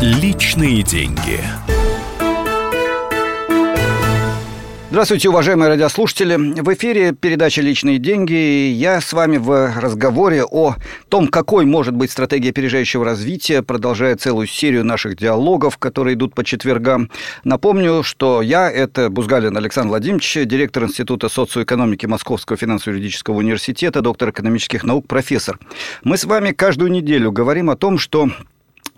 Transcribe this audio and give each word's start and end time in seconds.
Личные 0.00 0.84
деньги. 0.84 1.40
Здравствуйте, 4.90 5.28
уважаемые 5.28 5.70
радиослушатели. 5.70 6.36
В 6.36 6.72
эфире 6.74 7.12
передача 7.12 7.62
«Личные 7.62 7.98
деньги». 7.98 8.70
Я 8.70 9.00
с 9.00 9.12
вами 9.12 9.38
в 9.38 9.74
разговоре 9.76 10.44
о 10.44 10.76
том, 11.08 11.26
какой 11.26 11.64
может 11.64 11.96
быть 11.96 12.12
стратегия 12.12 12.50
опережающего 12.50 13.04
развития, 13.04 13.62
продолжая 13.62 14.14
целую 14.14 14.46
серию 14.46 14.84
наших 14.84 15.16
диалогов, 15.16 15.78
которые 15.78 16.14
идут 16.14 16.32
по 16.32 16.44
четвергам. 16.44 17.10
Напомню, 17.42 18.04
что 18.04 18.40
я– 18.40 18.70
это 18.72 19.10
Бузгалин 19.10 19.56
Александр 19.56 19.88
Владимирович, 19.88 20.32
директор 20.44 20.84
Института 20.84 21.28
социоэкономики 21.28 22.06
Московского 22.06 22.56
финансово-юридического 22.56 23.34
университета, 23.34 24.00
доктор 24.00 24.30
экономических 24.30 24.84
наук, 24.84 25.08
профессор. 25.08 25.58
Мы 26.04 26.16
с 26.16 26.24
вами 26.24 26.52
каждую 26.52 26.92
неделю 26.92 27.32
говорим 27.32 27.68
о 27.68 27.76
том, 27.76 27.98
что 27.98 28.28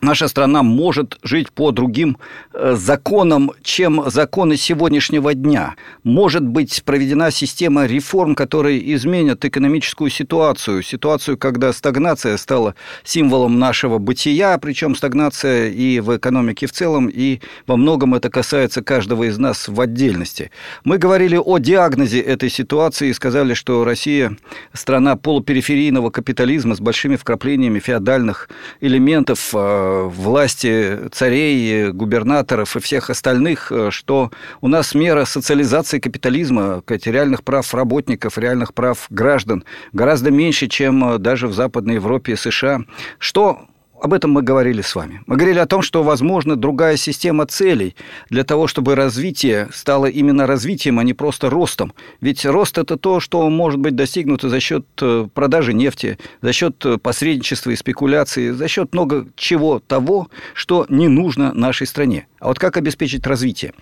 наша 0.01 0.29
страна 0.29 0.63
может 0.63 1.19
жить 1.23 1.53
по 1.53 1.71
другим 1.71 2.19
э, 2.53 2.75
законам, 2.77 3.53
чем 3.63 4.03
законы 4.11 4.57
сегодняшнего 4.57 5.35
дня. 5.35 5.75
Может 6.05 6.47
быть 6.47 6.83
проведена 6.85 7.31
система 7.31 7.87
реформ, 7.87 8.35
которые 8.35 8.95
изменят 8.95 9.45
экономическую 9.45 10.11
ситуацию. 10.11 10.83
Ситуацию, 10.83 11.37
когда 11.39 11.73
стагнация 11.73 12.37
стала 12.37 12.75
символом 13.05 13.59
нашего 13.59 13.99
бытия, 13.99 14.59
причем 14.59 14.95
стагнация 14.95 15.69
и 15.69 16.01
в 16.01 16.17
экономике 16.17 16.67
в 16.67 16.73
целом, 16.73 17.09
и 17.09 17.41
во 17.67 17.77
многом 17.77 18.15
это 18.15 18.31
касается 18.31 18.83
каждого 18.83 19.25
из 19.25 19.39
нас 19.39 19.69
в 19.69 19.81
отдельности. 19.81 20.51
Мы 20.85 20.99
говорили 20.99 21.37
о 21.37 21.59
диагнозе 21.59 22.21
этой 22.21 22.51
ситуации 22.51 23.09
и 23.09 23.15
сказали, 23.15 23.55
что 23.55 23.85
Россия 23.85 24.37
страна 24.73 25.17
полупериферийного 25.17 26.11
капитализма 26.11 26.75
с 26.75 26.81
большими 26.81 27.17
вкраплениями 27.17 27.79
феодальных 27.79 28.49
элементов 28.81 29.51
э, 29.55 29.90
власти 30.09 30.99
царей, 31.13 31.91
губернаторов 31.93 32.77
и 32.77 32.81
всех 32.81 33.11
остальных, 33.11 33.71
э, 33.73 33.91
что 33.91 34.31
у 34.61 34.69
нас 34.69 34.95
мера 34.95 35.25
социализации 35.25 35.99
капитализма, 35.99 36.83
реальных 37.11 37.43
прав 37.43 37.73
работников, 37.75 38.39
реальных 38.39 38.75
прав 38.75 39.07
граждан 39.11 39.65
гораздо 39.93 40.31
меньше, 40.31 40.67
чем 40.67 41.15
э, 41.15 41.19
даже 41.19 41.47
в 41.49 41.53
Западной 41.53 41.95
Европе 41.95 42.33
и 42.33 42.37
США. 42.37 42.81
Что 43.19 43.70
об 44.01 44.13
этом 44.13 44.33
мы 44.33 44.43
говорили 44.43 44.83
с 44.83 44.95
вами. 44.95 45.23
Мы 45.27 45.37
говорили 45.37 45.59
о 45.59 45.67
том, 45.67 45.83
что 45.83 46.03
возможно 46.03 46.57
другая 46.57 46.97
система 46.97 47.47
целей 47.47 47.95
для 48.31 48.45
того, 48.45 48.67
чтобы 48.67 48.95
развитие 48.95 49.69
стало 49.73 50.07
именно 50.07 50.47
развитием, 50.47 50.99
а 50.99 51.05
не 51.05 51.15
просто 51.15 51.51
ростом. 51.51 51.93
Ведь 52.21 52.45
рост 52.45 52.79
это 52.79 52.97
то, 52.97 53.21
что 53.21 53.49
может 53.51 53.79
быть 53.79 53.95
достигнуто 53.95 54.49
за 54.49 54.61
счет 54.61 54.87
э, 55.01 55.29
продажи 55.33 55.73
нефти, 55.73 56.19
за 56.43 56.53
счет 56.53 56.85
э, 56.85 56.99
посредничества 56.99 57.71
и 57.71 57.77
спекуляции, 57.77 58.51
за 58.51 58.69
счет 58.69 58.93
много 58.93 59.27
чего 59.37 59.81
того, 59.81 60.29
что 60.55 60.87
не 60.89 61.09
нужно 61.09 61.53
нашей 61.53 61.87
стране. 61.87 62.27
А 62.39 62.49
вот 62.49 62.59
как 62.59 62.77
обеспечить 62.77 63.27
развитие? 63.27 63.73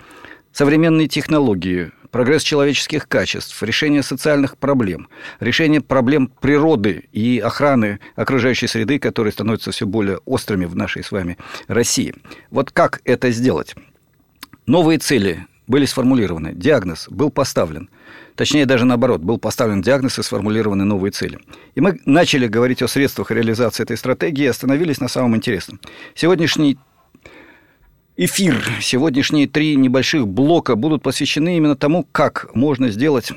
Современные 0.59 1.07
технологии, 1.07 1.93
прогресс 2.11 2.43
человеческих 2.43 3.07
качеств, 3.07 3.63
решение 3.63 4.03
социальных 4.03 4.59
проблем, 4.59 5.07
решение 5.39 5.81
проблем 5.81 6.33
природы 6.41 7.09
и 7.13 7.39
охраны 7.39 8.01
окружающей 8.17 8.67
среды, 8.67 8.99
которые 8.99 9.33
становятся 9.33 9.71
все 9.71 9.87
более 9.87 10.17
острыми 10.25 10.65
в 10.65 10.75
нашей 10.75 11.05
с 11.05 11.13
вами 11.13 11.39
России. 11.69 12.13
Вот 12.51 12.73
как 12.73 13.03
это 13.05 13.31
сделать? 13.31 13.77
Новые 14.67 14.99
цели 14.99 15.47
были 15.69 15.85
сформулированы, 15.85 16.55
диагноз 16.55 17.07
был 17.09 17.31
поставлен. 17.31 17.89
Точнее, 18.35 18.67
даже 18.67 18.85
наоборот, 18.85 19.21
был 19.21 19.39
поставлен 19.39 19.81
диагноз 19.81 20.19
и 20.19 20.25
сформулированы 20.25 20.85
новые 20.85 21.13
цели. 21.13 21.39
И 21.77 21.81
мы 21.81 22.01
начали 22.05 22.49
говорить 22.49 22.83
о 22.83 22.89
средствах 22.89 23.31
реализации 23.31 23.85
этой 23.85 23.97
стратегии 23.97 24.43
и 24.43 24.49
остановились 24.49 24.99
на 24.99 25.07
самом 25.07 25.37
интересном. 25.37 25.79
Сегодняшний 26.17 26.79
эфир, 28.19 28.69
сегодняшние 28.83 29.47
три 29.47 29.77
небольших 29.77 30.27
блока 30.27 30.75
будут 30.75 31.03
посвящены 31.03 31.57
именно 31.57 31.77
тому, 31.77 32.05
как 32.11 32.51
можно 32.55 32.91
сделать 32.91 33.33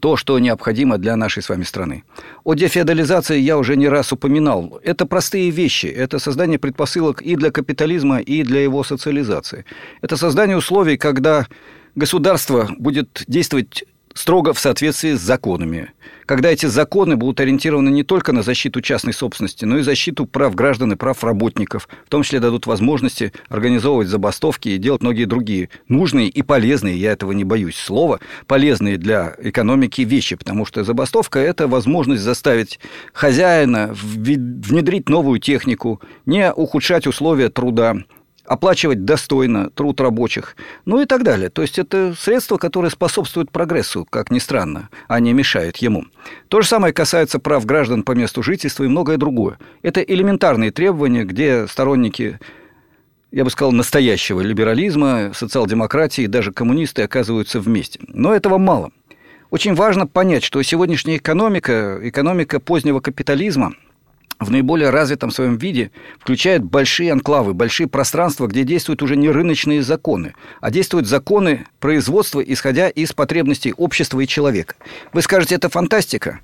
то, 0.00 0.16
что 0.16 0.38
необходимо 0.38 0.98
для 0.98 1.16
нашей 1.16 1.42
с 1.42 1.48
вами 1.48 1.62
страны. 1.62 2.02
О 2.44 2.54
дефеодализации 2.54 3.38
я 3.38 3.56
уже 3.58 3.76
не 3.76 3.88
раз 3.88 4.12
упоминал. 4.12 4.80
Это 4.82 5.06
простые 5.06 5.50
вещи. 5.50 5.86
Это 5.86 6.18
создание 6.18 6.58
предпосылок 6.58 7.22
и 7.22 7.36
для 7.36 7.50
капитализма, 7.50 8.18
и 8.18 8.42
для 8.42 8.62
его 8.62 8.82
социализации. 8.82 9.64
Это 10.00 10.16
создание 10.16 10.56
условий, 10.56 10.96
когда 10.96 11.46
государство 11.94 12.70
будет 12.78 13.22
действовать 13.28 13.84
строго 14.14 14.52
в 14.52 14.58
соответствии 14.58 15.12
с 15.12 15.20
законами. 15.20 15.92
Когда 16.26 16.50
эти 16.50 16.66
законы 16.66 17.16
будут 17.16 17.40
ориентированы 17.40 17.90
не 17.90 18.04
только 18.04 18.32
на 18.32 18.42
защиту 18.42 18.80
частной 18.80 19.12
собственности, 19.12 19.64
но 19.64 19.78
и 19.78 19.82
защиту 19.82 20.24
прав 20.24 20.54
граждан 20.54 20.92
и 20.92 20.96
прав 20.96 21.22
работников, 21.24 21.88
в 22.06 22.08
том 22.08 22.22
числе 22.22 22.40
дадут 22.40 22.66
возможности 22.66 23.32
организовывать 23.48 24.08
забастовки 24.08 24.68
и 24.68 24.78
делать 24.78 25.02
многие 25.02 25.24
другие 25.24 25.68
нужные 25.88 26.28
и 26.28 26.42
полезные, 26.42 26.96
я 26.96 27.12
этого 27.12 27.32
не 27.32 27.44
боюсь 27.44 27.76
слова, 27.76 28.20
полезные 28.46 28.98
для 28.98 29.34
экономики 29.38 30.02
вещи, 30.02 30.36
потому 30.36 30.64
что 30.64 30.84
забастовка– 30.84 31.38
это 31.40 31.68
возможность 31.68 32.22
заставить 32.22 32.78
хозяина 33.12 33.90
внедрить 33.92 35.08
новую 35.08 35.40
технику, 35.40 36.00
не 36.24 36.52
ухудшать 36.52 37.06
условия 37.06 37.48
труда, 37.48 37.96
оплачивать 38.52 39.06
достойно 39.06 39.70
труд 39.70 40.00
рабочих, 40.00 40.56
ну 40.84 41.00
и 41.00 41.06
так 41.06 41.22
далее. 41.22 41.48
То 41.48 41.62
есть 41.62 41.78
это 41.78 42.14
средства, 42.14 42.58
которые 42.58 42.90
способствуют 42.90 43.50
прогрессу, 43.50 44.06
как 44.08 44.30
ни 44.30 44.38
странно, 44.38 44.90
а 45.08 45.20
не 45.20 45.32
мешают 45.32 45.78
ему. 45.78 46.04
То 46.48 46.60
же 46.60 46.68
самое 46.68 46.92
касается 46.92 47.38
прав 47.38 47.64
граждан 47.64 48.02
по 48.02 48.12
месту 48.12 48.42
жительства 48.42 48.84
и 48.84 48.88
многое 48.88 49.16
другое. 49.16 49.58
Это 49.80 50.00
элементарные 50.02 50.70
требования, 50.70 51.24
где 51.24 51.66
сторонники 51.66 52.38
я 53.30 53.44
бы 53.44 53.50
сказал, 53.50 53.72
настоящего 53.72 54.42
либерализма, 54.42 55.32
социал-демократии, 55.34 56.26
даже 56.26 56.52
коммунисты 56.52 57.00
оказываются 57.00 57.60
вместе. 57.60 57.98
Но 58.08 58.34
этого 58.34 58.58
мало. 58.58 58.90
Очень 59.48 59.74
важно 59.74 60.06
понять, 60.06 60.44
что 60.44 60.60
сегодняшняя 60.60 61.16
экономика, 61.16 61.98
экономика 62.02 62.60
позднего 62.60 63.00
капитализма– 63.00 63.72
в 64.44 64.50
наиболее 64.50 64.90
развитом 64.90 65.30
своем 65.30 65.56
виде 65.56 65.90
включает 66.18 66.64
большие 66.64 67.12
анклавы, 67.12 67.54
большие 67.54 67.86
пространства, 67.86 68.46
где 68.46 68.64
действуют 68.64 69.02
уже 69.02 69.16
не 69.16 69.30
рыночные 69.30 69.82
законы, 69.82 70.34
а 70.60 70.70
действуют 70.70 71.06
законы 71.06 71.66
производства, 71.80 72.40
исходя 72.40 72.88
из 72.88 73.12
потребностей 73.12 73.72
общества 73.76 74.20
и 74.20 74.26
человека. 74.26 74.74
Вы 75.12 75.22
скажете, 75.22 75.54
это 75.54 75.68
фантастика? 75.68 76.40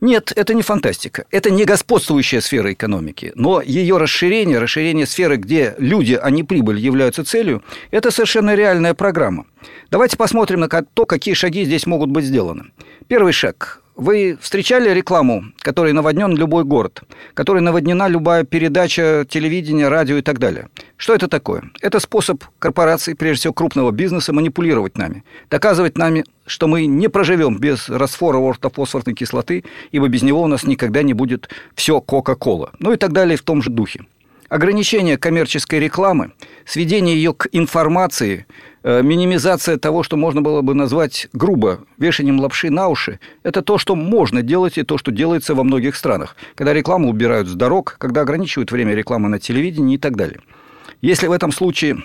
Нет, 0.00 0.32
это 0.34 0.54
не 0.54 0.62
фантастика. 0.62 1.26
Это 1.30 1.50
не 1.50 1.64
господствующая 1.64 2.40
сфера 2.40 2.72
экономики. 2.72 3.32
Но 3.34 3.60
ее 3.60 3.98
расширение, 3.98 4.58
расширение 4.58 5.06
сферы, 5.06 5.36
где 5.36 5.74
люди, 5.76 6.18
а 6.20 6.30
не 6.30 6.42
прибыль, 6.42 6.78
являются 6.78 7.22
целью, 7.22 7.62
это 7.90 8.10
совершенно 8.10 8.54
реальная 8.54 8.94
программа. 8.94 9.44
Давайте 9.90 10.16
посмотрим 10.16 10.60
на 10.60 10.68
то, 10.68 11.04
какие 11.04 11.34
шаги 11.34 11.64
здесь 11.64 11.86
могут 11.86 12.08
быть 12.08 12.24
сделаны. 12.24 12.72
Первый 13.08 13.34
шаг 13.34 13.82
вы 14.00 14.38
встречали 14.40 14.90
рекламу, 14.90 15.44
которой 15.58 15.92
наводнен 15.92 16.34
любой 16.34 16.64
город, 16.64 17.02
которой 17.34 17.60
наводнена 17.60 18.08
любая 18.08 18.44
передача 18.44 19.26
телевидения, 19.28 19.88
радио 19.88 20.16
и 20.16 20.22
так 20.22 20.38
далее? 20.38 20.68
Что 20.96 21.14
это 21.14 21.28
такое? 21.28 21.70
Это 21.80 22.00
способ 22.00 22.42
корпораций, 22.58 23.14
прежде 23.14 23.40
всего 23.40 23.52
крупного 23.52 23.90
бизнеса, 23.90 24.32
манипулировать 24.32 24.96
нами, 24.96 25.22
доказывать 25.50 25.98
нами, 25.98 26.24
что 26.46 26.66
мы 26.66 26.86
не 26.86 27.08
проживем 27.08 27.58
без 27.58 27.88
раствора 27.88 28.38
ортофосфорной 28.38 29.14
кислоты, 29.14 29.64
ибо 29.92 30.08
без 30.08 30.22
него 30.22 30.42
у 30.42 30.46
нас 30.46 30.64
никогда 30.64 31.02
не 31.02 31.12
будет 31.12 31.50
все 31.74 32.00
Кока-Кола. 32.00 32.72
Ну 32.78 32.92
и 32.92 32.96
так 32.96 33.12
далее 33.12 33.36
в 33.36 33.42
том 33.42 33.62
же 33.62 33.70
духе. 33.70 34.00
Ограничение 34.50 35.16
коммерческой 35.16 35.80
рекламы, 35.80 36.32
сведение 36.66 37.16
ее 37.16 37.32
к 37.32 37.48
информации– 37.52 38.46
Э, 38.82 39.02
минимизация 39.02 39.76
того, 39.76 40.02
что 40.02 40.16
можно 40.16 40.40
было 40.40 40.62
бы 40.62 40.74
назвать 40.74 41.28
грубо 41.34 41.80
вешанием 41.98 42.40
лапши 42.40 42.70
на 42.70 42.88
уши, 42.88 43.20
это 43.42 43.60
то, 43.60 43.76
что 43.76 43.94
можно 43.94 44.40
делать 44.40 44.78
и 44.78 44.82
то, 44.82 44.96
что 44.96 45.10
делается 45.10 45.54
во 45.54 45.64
многих 45.64 45.96
странах, 45.96 46.34
когда 46.54 46.72
рекламу 46.72 47.10
убирают 47.10 47.48
с 47.48 47.54
дорог, 47.54 47.96
когда 47.98 48.22
ограничивают 48.22 48.72
время 48.72 48.94
рекламы 48.94 49.28
на 49.28 49.38
телевидении 49.38 49.96
и 49.96 49.98
так 49.98 50.16
далее. 50.16 50.40
Если 51.02 51.26
в 51.26 51.32
этом 51.32 51.52
случае 51.52 51.98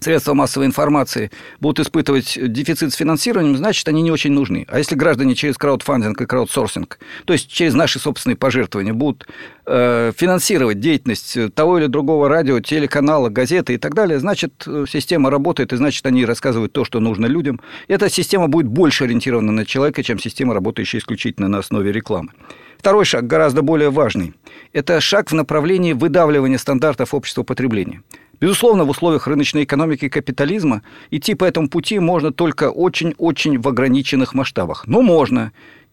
средства 0.00 0.34
массовой 0.34 0.66
информации 0.66 1.30
будут 1.60 1.86
испытывать 1.86 2.38
дефицит 2.40 2.92
с 2.92 2.96
финансированием, 2.96 3.56
значит, 3.56 3.86
они 3.88 4.02
не 4.02 4.10
очень 4.10 4.32
нужны. 4.32 4.66
А 4.68 4.78
если 4.78 4.94
граждане 4.94 5.34
через 5.34 5.56
краудфандинг 5.56 6.20
и 6.20 6.26
краудсорсинг, 6.26 6.98
то 7.24 7.32
есть 7.32 7.50
через 7.50 7.74
наши 7.74 7.98
собственные 7.98 8.36
пожертвования, 8.36 8.92
будут 8.92 9.26
э, 9.66 10.12
финансировать 10.16 10.80
деятельность 10.80 11.54
того 11.54 11.78
или 11.78 11.86
другого 11.86 12.28
радио, 12.28 12.60
телеканала, 12.60 13.28
газеты 13.28 13.74
и 13.74 13.78
так 13.78 13.94
далее, 13.94 14.18
значит, 14.18 14.66
система 14.88 15.30
работает, 15.30 15.72
и 15.72 15.76
значит, 15.76 16.04
они 16.06 16.24
рассказывают 16.24 16.72
то, 16.72 16.84
что 16.84 17.00
нужно 17.00 17.26
людям. 17.26 17.60
Эта 17.88 18.08
система 18.10 18.48
будет 18.48 18.66
больше 18.66 19.04
ориентирована 19.04 19.52
на 19.52 19.64
человека, 19.64 20.02
чем 20.02 20.18
система, 20.18 20.54
работающая 20.54 20.98
исключительно 21.00 21.48
на 21.48 21.58
основе 21.58 21.92
рекламы. 21.92 22.30
Второй 22.78 23.06
шаг, 23.06 23.26
гораздо 23.26 23.62
более 23.62 23.90
важный, 23.90 24.34
это 24.74 25.00
шаг 25.00 25.30
в 25.30 25.34
направлении 25.34 25.94
выдавливания 25.94 26.58
стандартов 26.58 27.14
общества 27.14 27.42
потребления. 27.42 28.02
Безусловно, 28.44 28.84
в 28.84 28.90
условиях 28.90 29.26
рыночной 29.26 29.64
экономики 29.64 30.04
и 30.04 30.08
капитализма 30.10 30.82
идти 31.10 31.34
по 31.34 31.46
этому 31.46 31.70
пути 31.70 31.98
можно 31.98 32.30
только 32.30 32.68
очень-очень 32.70 33.58
в 33.58 33.66
ограниченных 33.66 34.34
масштабах. 34.34 34.86
Но 34.86 35.00
можно. 35.00 35.52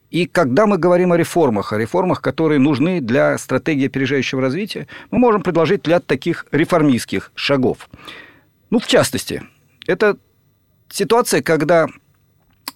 И 0.10 0.26
когда 0.26 0.68
мы 0.68 0.78
говорим 0.78 1.14
о 1.14 1.18
реформах, 1.18 1.72
о 1.72 1.78
реформах, 1.78 2.22
которые 2.22 2.60
нужны 2.60 3.00
для 3.00 3.38
стратегии 3.38 3.86
опережающего 3.86 4.42
развития, 4.42 4.90
мы 5.12 5.20
можем 5.20 5.44
предложить 5.44 5.88
ряд 5.88 6.06
таких 6.06 6.46
реформистских 6.52 7.32
шагов. 7.36 7.90
Ну, 8.70 8.80
в 8.80 8.88
частности, 8.88 9.44
это 9.88 10.18
ситуация, 10.90 11.42
когда 11.42 11.88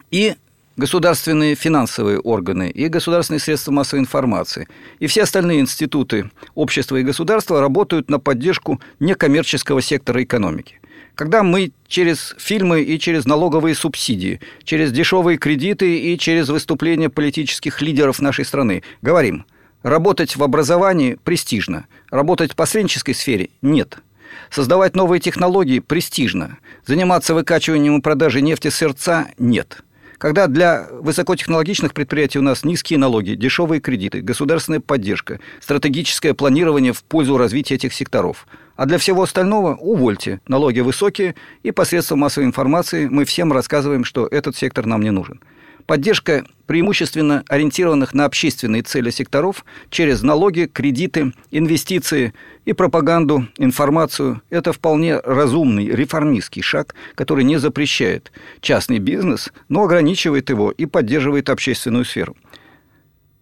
и 0.09 0.35
государственные 0.77 1.55
финансовые 1.55 2.19
органы, 2.19 2.69
и 2.69 2.87
государственные 2.87 3.39
средства 3.39 3.71
массовой 3.71 4.01
информации, 4.01 4.67
и 4.99 5.07
все 5.07 5.23
остальные 5.23 5.61
институты 5.61 6.29
общества 6.53 6.97
и 6.97 7.03
государства 7.03 7.61
работают 7.61 8.09
на 8.09 8.19
поддержку 8.19 8.81
некоммерческого 8.99 9.81
сектора 9.81 10.23
экономики. 10.23 10.79
Когда 11.15 11.43
мы 11.43 11.71
через 11.87 12.35
фильмы 12.37 12.81
и 12.81 12.99
через 12.99 13.25
налоговые 13.25 13.73
субсидии, 13.73 14.41
через 14.63 14.91
дешевые 14.91 15.37
кредиты 15.37 15.97
и 15.97 16.17
через 16.17 16.49
выступления 16.49 17.09
политических 17.09 17.81
лидеров 17.81 18.19
нашей 18.19 18.43
страны 18.43 18.83
говорим, 19.01 19.45
работать 19.81 20.35
в 20.35 20.43
образовании 20.43 21.17
престижно, 21.23 21.85
работать 22.09 22.51
в 22.51 22.55
посреднической 22.55 23.15
сфере 23.15 23.49
нет– 23.61 23.99
Создавать 24.49 24.95
новые 24.95 25.19
технологии 25.19 25.79
престижно. 25.79 26.57
Заниматься 26.85 27.33
выкачиванием 27.33 27.97
и 27.97 28.01
продажей 28.01 28.41
нефти 28.41 28.69
сердца 28.69 29.27
нет. 29.37 29.83
Когда 30.17 30.47
для 30.47 30.87
высокотехнологичных 30.91 31.93
предприятий 31.93 32.39
у 32.39 32.41
нас 32.41 32.63
низкие 32.63 32.99
налоги, 32.99 33.35
дешевые 33.35 33.81
кредиты, 33.81 34.21
государственная 34.21 34.79
поддержка, 34.79 35.39
стратегическое 35.59 36.33
планирование 36.33 36.93
в 36.93 37.03
пользу 37.03 37.37
развития 37.37 37.75
этих 37.75 37.93
секторов. 37.93 38.47
А 38.75 38.85
для 38.85 38.97
всего 38.97 39.23
остального 39.23 39.75
увольте. 39.75 40.41
Налоги 40.47 40.79
высокие, 40.79 41.35
и 41.63 41.71
посредством 41.71 42.19
массовой 42.19 42.45
информации 42.45 43.07
мы 43.07 43.25
всем 43.25 43.51
рассказываем, 43.51 44.03
что 44.03 44.27
этот 44.27 44.55
сектор 44.55 44.85
нам 44.85 45.01
не 45.01 45.11
нужен. 45.11 45.39
Поддержка 45.85 46.45
преимущественно 46.65 47.43
ориентированных 47.47 48.15
на 48.15 48.25
общественные 48.25 48.81
цели 48.81 49.11
секторов 49.11 49.63
через 49.91 50.23
налоги, 50.23 50.65
кредиты, 50.65 51.33
инвестиции 51.51 52.33
и 52.65 52.73
пропаганду, 52.73 53.47
информацию– 53.57 54.41
это 54.49 54.73
вполне 54.73 55.19
разумный 55.19 55.87
реформистский 55.87 56.63
шаг, 56.63 56.95
который 57.13 57.43
не 57.43 57.57
запрещает 57.57 58.31
частный 58.61 58.97
бизнес, 58.97 59.53
но 59.69 59.83
ограничивает 59.83 60.49
его 60.49 60.71
и 60.71 60.87
поддерживает 60.87 61.51
общественную 61.51 62.03
сферу. 62.03 62.35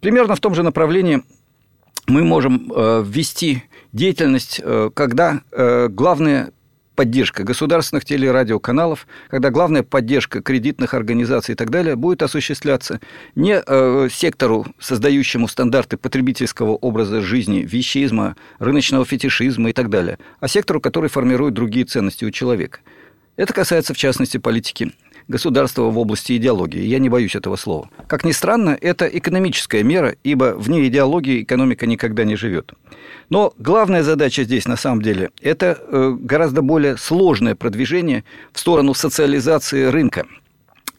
Примерно 0.01 0.35
в 0.35 0.41
том 0.41 0.53
же 0.53 0.63
направлении 0.63 1.23
мы 2.07 2.25
можем 2.25 2.69
э, 2.75 3.05
ввести 3.07 3.63
деятельность, 3.93 4.59
э, 4.61 4.89
когда 4.93 5.39
э, 5.51 5.87
главное 5.87 6.51
поддержка 6.95 7.43
государственных 7.43 8.05
телерадиоканалов, 8.05 9.07
когда 9.29 9.49
главная 9.49 9.83
поддержка 9.83 10.41
кредитных 10.41 10.93
организаций 10.93 11.53
и 11.53 11.55
так 11.55 11.69
далее 11.69 11.95
будет 11.95 12.23
осуществляться 12.23 12.99
не 13.35 13.61
э, 13.65 14.09
сектору, 14.11 14.65
создающему 14.79 15.47
стандарты 15.47 15.97
потребительского 15.97 16.71
образа 16.71 17.21
жизни, 17.21 17.59
вещизма, 17.59 18.35
рыночного 18.59 19.05
фетишизма 19.05 19.69
и 19.69 19.73
так 19.73 19.89
далее, 19.89 20.19
а 20.39 20.47
сектору, 20.47 20.79
который 20.81 21.09
формирует 21.09 21.53
другие 21.53 21.85
ценности 21.85 22.25
у 22.25 22.31
человека. 22.31 22.79
Это 23.35 23.53
касается, 23.53 23.93
в 23.93 23.97
частности, 23.97 24.37
политики 24.37 24.91
государства 25.27 25.83
в 25.83 25.97
области 25.97 26.37
идеологии. 26.37 26.81
Я 26.81 26.99
не 26.99 27.09
боюсь 27.09 27.35
этого 27.35 27.55
слова. 27.55 27.89
Как 28.07 28.23
ни 28.23 28.31
странно, 28.31 28.77
это 28.79 29.05
экономическая 29.05 29.83
мера, 29.83 30.15
ибо 30.23 30.55
вне 30.57 30.87
идеологии 30.87 31.43
экономика 31.43 31.85
никогда 31.85 32.23
не 32.23 32.35
живет. 32.35 32.73
Но 33.29 33.53
главная 33.57 34.03
задача 34.03 34.43
здесь 34.43 34.67
на 34.67 34.77
самом 34.77 35.01
деле– 35.01 35.31
это 35.41 35.77
э, 35.79 36.15
гораздо 36.19 36.61
более 36.61 36.97
сложное 36.97 37.55
продвижение 37.55 38.23
в 38.51 38.59
сторону 38.59 38.93
социализации 38.93 39.85
рынка. 39.85 40.25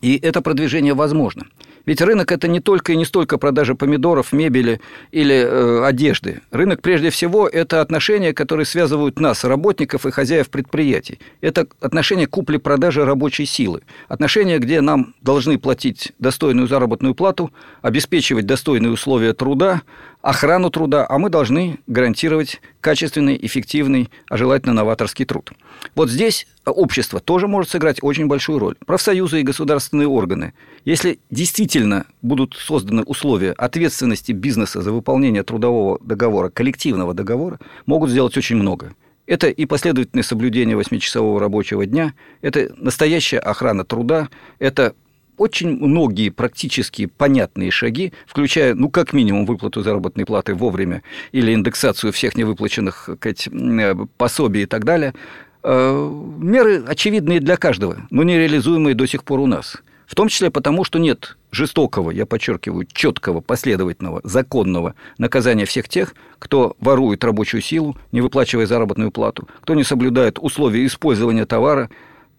И 0.01 0.19
это 0.19 0.43
продвижение 0.43 0.95
возможно– 0.95 1.47
ведь 1.87 2.01
рынок 2.01 2.33
это 2.33 2.49
не 2.49 2.61
только 2.61 2.93
и 2.93 2.97
не 2.97 3.05
столько 3.05 3.39
продажа 3.39 3.75
помидоров, 3.75 4.33
мебели 4.33 4.81
или 5.13 5.35
э, 5.35 5.85
одежды. 5.85 6.41
Рынок 6.51 6.83
прежде 6.83 7.11
всего 7.11 7.47
это 7.47 7.81
отношения, 7.81 8.33
которые 8.33 8.67
связывают 8.67 9.21
нас, 9.21 9.45
работников 9.45 10.07
и 10.07 10.11
хозяев 10.11 10.49
предприятий. 10.49 11.19
Это 11.41 11.67
отношения 11.81 12.27
купли-продажи 12.27 13.05
рабочей 13.05 13.47
силы. 13.47 13.83
Отношения, 14.09 14.59
где 14.59 14.81
нам 14.81 15.15
должны 15.21 15.59
платить 15.59 16.13
достойную 16.19 16.69
заработную 16.69 17.15
плату, 17.15 17.53
обеспечивать 17.83 18.47
достойные 18.47 18.93
условия 18.93 19.35
труда, 19.35 19.83
охрану 20.25 20.71
труда, 20.71 21.07
а 21.07 21.19
мы 21.19 21.29
должны 21.29 21.79
гарантировать 21.87 22.63
качественный, 22.81 23.39
эффективный, 23.41 24.09
а 24.31 24.39
желательно 24.39 24.73
новаторский 24.73 25.27
труд. 25.27 25.53
Вот 25.95 26.09
здесь 26.09 26.47
общество 26.65 27.21
тоже 27.21 27.47
может 27.47 27.71
сыграть 27.71 27.99
очень 28.03 28.27
большую 28.27 28.59
роль. 28.59 28.75
Профсоюзы 28.87 29.41
и 29.41 29.45
государственные 29.45 30.09
органы. 30.09 30.55
Если 30.87 31.21
действительно 31.31 32.07
будут 32.23 32.55
созданы 32.55 33.03
условия 33.03 33.53
ответственности 33.53 34.33
бизнеса 34.33 34.81
за 34.81 34.93
выполнение 34.93 35.43
трудового 35.43 35.99
договора, 36.03 36.49
коллективного 36.49 37.13
договора, 37.13 37.61
могут 37.85 38.09
сделать 38.09 38.35
очень 38.39 38.57
много. 38.57 38.95
Это 39.27 39.49
и 39.49 39.67
последовательное 39.67 40.23
соблюдение 40.23 40.77
8-часового 40.77 41.39
рабочего 41.39 41.85
дня, 41.85 42.15
это 42.41 42.71
настоящая 42.77 43.41
охрана 43.41 43.85
труда, 43.85 44.31
это 44.59 44.95
очень 45.37 45.77
многие 45.77 46.31
практически 46.31 47.07
понятные 47.07 47.71
шаги, 47.71 48.13
включая, 48.27 48.75
ну, 48.75 48.91
как 48.91 49.13
минимум, 49.13 49.47
выплату 49.47 49.83
заработной 49.83 50.25
платы 50.25 50.55
вовремя 50.55 51.03
или 51.33 51.53
индексацию 51.53 52.13
всех 52.13 52.37
невыплаченных 52.37 53.11
сказать, 53.17 53.49
э, 53.49 53.95
пособий 54.17 54.63
и 54.63 54.67
так 54.67 54.85
далее, 54.85 55.15
э, 55.63 56.11
меры 56.39 56.85
очевидные 56.87 57.41
для 57.41 57.57
каждого, 57.57 58.07
но 58.11 58.23
нереализуемые 58.23 58.95
до 58.95 59.07
сих 59.07 59.25
пор 59.25 59.41
у 59.41 59.47
нас. 59.47 59.79
В 60.07 60.15
том 60.15 60.29
числе 60.29 60.51
потому, 60.51 60.85
что 60.85 60.99
нет 60.99 61.37
жестокого, 61.51 62.11
я 62.11 62.27
подчеркиваю, 62.27 62.87
четкого, 62.93 63.41
последовательного, 63.41 64.21
законного 64.23 64.95
наказания 65.19 65.65
всех 65.65 65.89
тех, 65.89 66.15
кто 66.39 66.77
ворует 66.79 67.25
рабочую 67.25 67.63
силу, 67.63 67.97
не 68.13 68.21
выплачивая 68.21 68.67
заработную 68.67 69.11
плату, 69.11 69.49
кто 69.63 69.75
не 69.75 69.83
соблюдает 69.83 70.39
условия 70.39 70.85
использования 70.85 71.47
товара, 71.47 71.89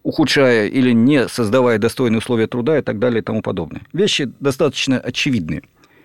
ухудшая 0.05 0.67
или 0.67 0.91
не 0.91 1.27
создавая 1.27 1.79
достойные 1.79 2.19
условия 2.19 2.45
труда 2.45 2.77
и 2.77 2.83
так 2.83 2.99
далее 2.99 3.21
и 3.21 3.23
тому 3.23 3.41
подобное. 3.41 3.81
Вещи 3.91 4.31
достаточно 4.39 4.99
очевидные. 4.99 5.63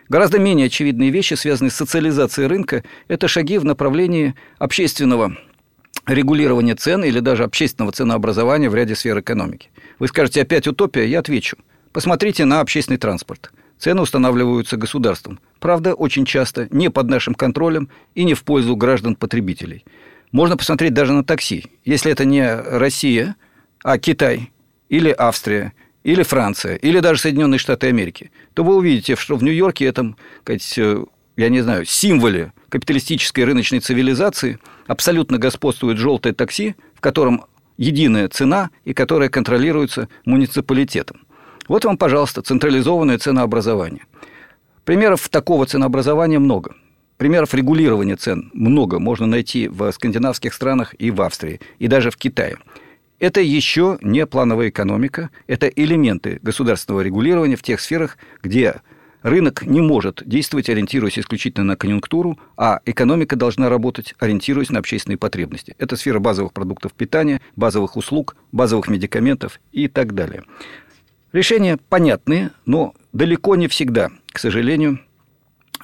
Гораздо 0.08 0.38
менее 0.38 0.66
очевидные 0.66 1.10
вещи, 1.10 1.34
связанные 1.34 1.70
с 1.70 1.76
социализацией 1.76 2.48
рынка, 2.48 2.82
это 3.08 3.28
шаги 3.28 3.58
в 3.58 3.64
направлении 3.66 4.34
общественного 4.58 5.36
регулирования 6.06 6.74
цен 6.76 7.04
или 7.04 7.20
даже 7.20 7.44
общественного 7.44 7.92
ценообразования 7.92 8.70
в 8.70 8.74
ряде 8.74 8.96
сфер 8.96 9.20
экономики. 9.20 9.68
Вы 9.98 10.08
скажете, 10.08 10.40
опять 10.40 10.66
утопия? 10.66 11.06
Я 11.06 11.18
отвечу. 11.18 11.58
Посмотрите 11.92 12.46
на 12.46 12.60
общественный 12.60 12.96
транспорт. 12.96 13.52
Цены 13.78 14.00
устанавливаются 14.00 14.78
государством. 14.78 15.40
Правда, 15.58 15.92
очень 15.92 16.24
часто 16.24 16.68
не 16.70 16.90
под 16.90 17.10
нашим 17.10 17.34
контролем 17.34 17.90
и 18.14 18.24
не 18.24 18.32
в 18.32 18.44
пользу 18.44 18.76
граждан-потребителей. 18.76 19.84
Можно 20.32 20.56
посмотреть 20.56 20.94
даже 20.94 21.12
на 21.12 21.22
такси. 21.22 21.66
Если 21.84 22.10
это 22.10 22.24
не 22.24 22.50
Россия– 22.50 23.36
а 23.82 23.98
Китай 23.98 24.50
или 24.88 25.14
Австрия 25.16 25.72
или 26.02 26.22
Франция, 26.22 26.76
или 26.76 27.00
даже 27.00 27.20
Соединенные 27.20 27.58
Штаты 27.58 27.88
Америки, 27.88 28.30
то 28.54 28.64
вы 28.64 28.76
увидите, 28.76 29.16
что 29.16 29.36
в 29.36 29.42
Нью-Йорке 29.42 29.84
этом, 29.84 30.16
э, 30.46 31.04
я 31.36 31.48
не 31.48 31.60
знаю, 31.60 31.84
символе 31.84 32.52
капиталистической 32.68 33.44
рыночной 33.44 33.80
цивилизации 33.80 34.58
абсолютно 34.86 35.38
господствует 35.38 35.98
желтое 35.98 36.34
такси, 36.34 36.74
в 36.94 37.00
котором 37.00 37.44
единая 37.76 38.28
цена 38.28 38.70
и 38.84 38.94
которая 38.94 39.28
контролируется 39.28 40.08
муниципалитетом. 40.24 41.26
Вот 41.68 41.84
вам, 41.84 41.96
пожалуйста, 41.96 42.42
централизованное 42.42 43.18
ценообразование. 43.18 44.04
Примеров 44.84 45.28
такого 45.28 45.66
ценообразования 45.66 46.38
много. 46.38 46.74
Примеров 47.16 47.54
регулирования 47.54 48.16
цен 48.16 48.50
много 48.54 48.98
можно 48.98 49.26
найти 49.26 49.68
в 49.68 49.92
скандинавских 49.92 50.54
странах 50.54 50.94
и 50.98 51.10
в 51.10 51.20
Австрии, 51.20 51.60
и 51.78 51.86
даже 51.86 52.10
в 52.10 52.16
Китае. 52.16 52.56
Это 53.20 53.42
еще 53.42 53.98
не 54.00 54.26
плановая 54.26 54.70
экономика, 54.70 55.28
это 55.46 55.66
элементы 55.68 56.38
государственного 56.42 57.02
регулирования 57.02 57.56
в 57.56 57.62
тех 57.62 57.78
сферах, 57.80 58.16
где 58.42 58.80
рынок 59.22 59.66
не 59.66 59.82
может 59.82 60.22
действовать, 60.26 60.70
ориентируясь 60.70 61.18
исключительно 61.18 61.66
на 61.66 61.76
конъюнктуру, 61.76 62.38
а 62.56 62.80
экономика 62.86 63.36
должна 63.36 63.68
работать, 63.68 64.14
ориентируясь 64.18 64.70
на 64.70 64.78
общественные 64.78 65.18
потребности. 65.18 65.76
Это 65.78 65.96
сфера 65.96 66.18
базовых 66.18 66.54
продуктов 66.54 66.94
питания, 66.94 67.42
базовых 67.56 67.96
услуг, 67.96 68.36
базовых 68.52 68.88
медикаментов 68.88 69.60
и 69.70 69.86
так 69.88 70.14
далее. 70.14 70.44
Решения 71.32 71.78
понятные, 71.90 72.52
но 72.64 72.94
далеко 73.12 73.54
не 73.54 73.68
всегда, 73.68 74.10
к 74.32 74.38
сожалению, 74.38 74.98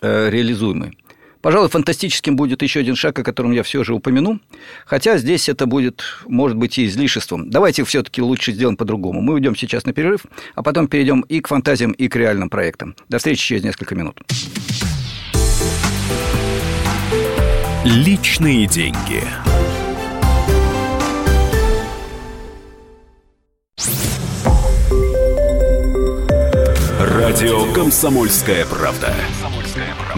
э, 0.00 0.30
реализуемые. 0.30 0.94
Пожалуй, 1.40 1.68
фантастическим 1.68 2.36
будет 2.36 2.62
еще 2.62 2.80
один 2.80 2.96
шаг, 2.96 3.18
о 3.18 3.22
котором 3.22 3.52
я 3.52 3.62
все 3.62 3.84
же 3.84 3.94
упомяну. 3.94 4.40
Хотя 4.84 5.18
здесь 5.18 5.48
это 5.48 5.66
будет, 5.66 6.02
может 6.26 6.56
быть, 6.56 6.78
и 6.78 6.86
излишеством. 6.86 7.50
Давайте 7.50 7.84
все-таки 7.84 8.20
лучше 8.22 8.52
сделаем 8.52 8.76
по-другому. 8.76 9.20
Мы 9.20 9.34
уйдем 9.34 9.54
сейчас 9.54 9.84
на 9.84 9.92
перерыв, 9.92 10.22
а 10.54 10.62
потом 10.62 10.88
перейдем 10.88 11.20
и 11.20 11.40
к 11.40 11.48
фантазиям, 11.48 11.92
и 11.92 12.08
к 12.08 12.16
реальным 12.16 12.50
проектам. 12.50 12.96
До 13.08 13.18
встречи 13.18 13.46
через 13.46 13.64
несколько 13.64 13.94
минут. 13.94 14.20
Личные 17.84 18.66
деньги. 18.66 19.22
Радио 26.98 27.72
«Комсомольская 27.72 28.66
правда». 28.66 29.14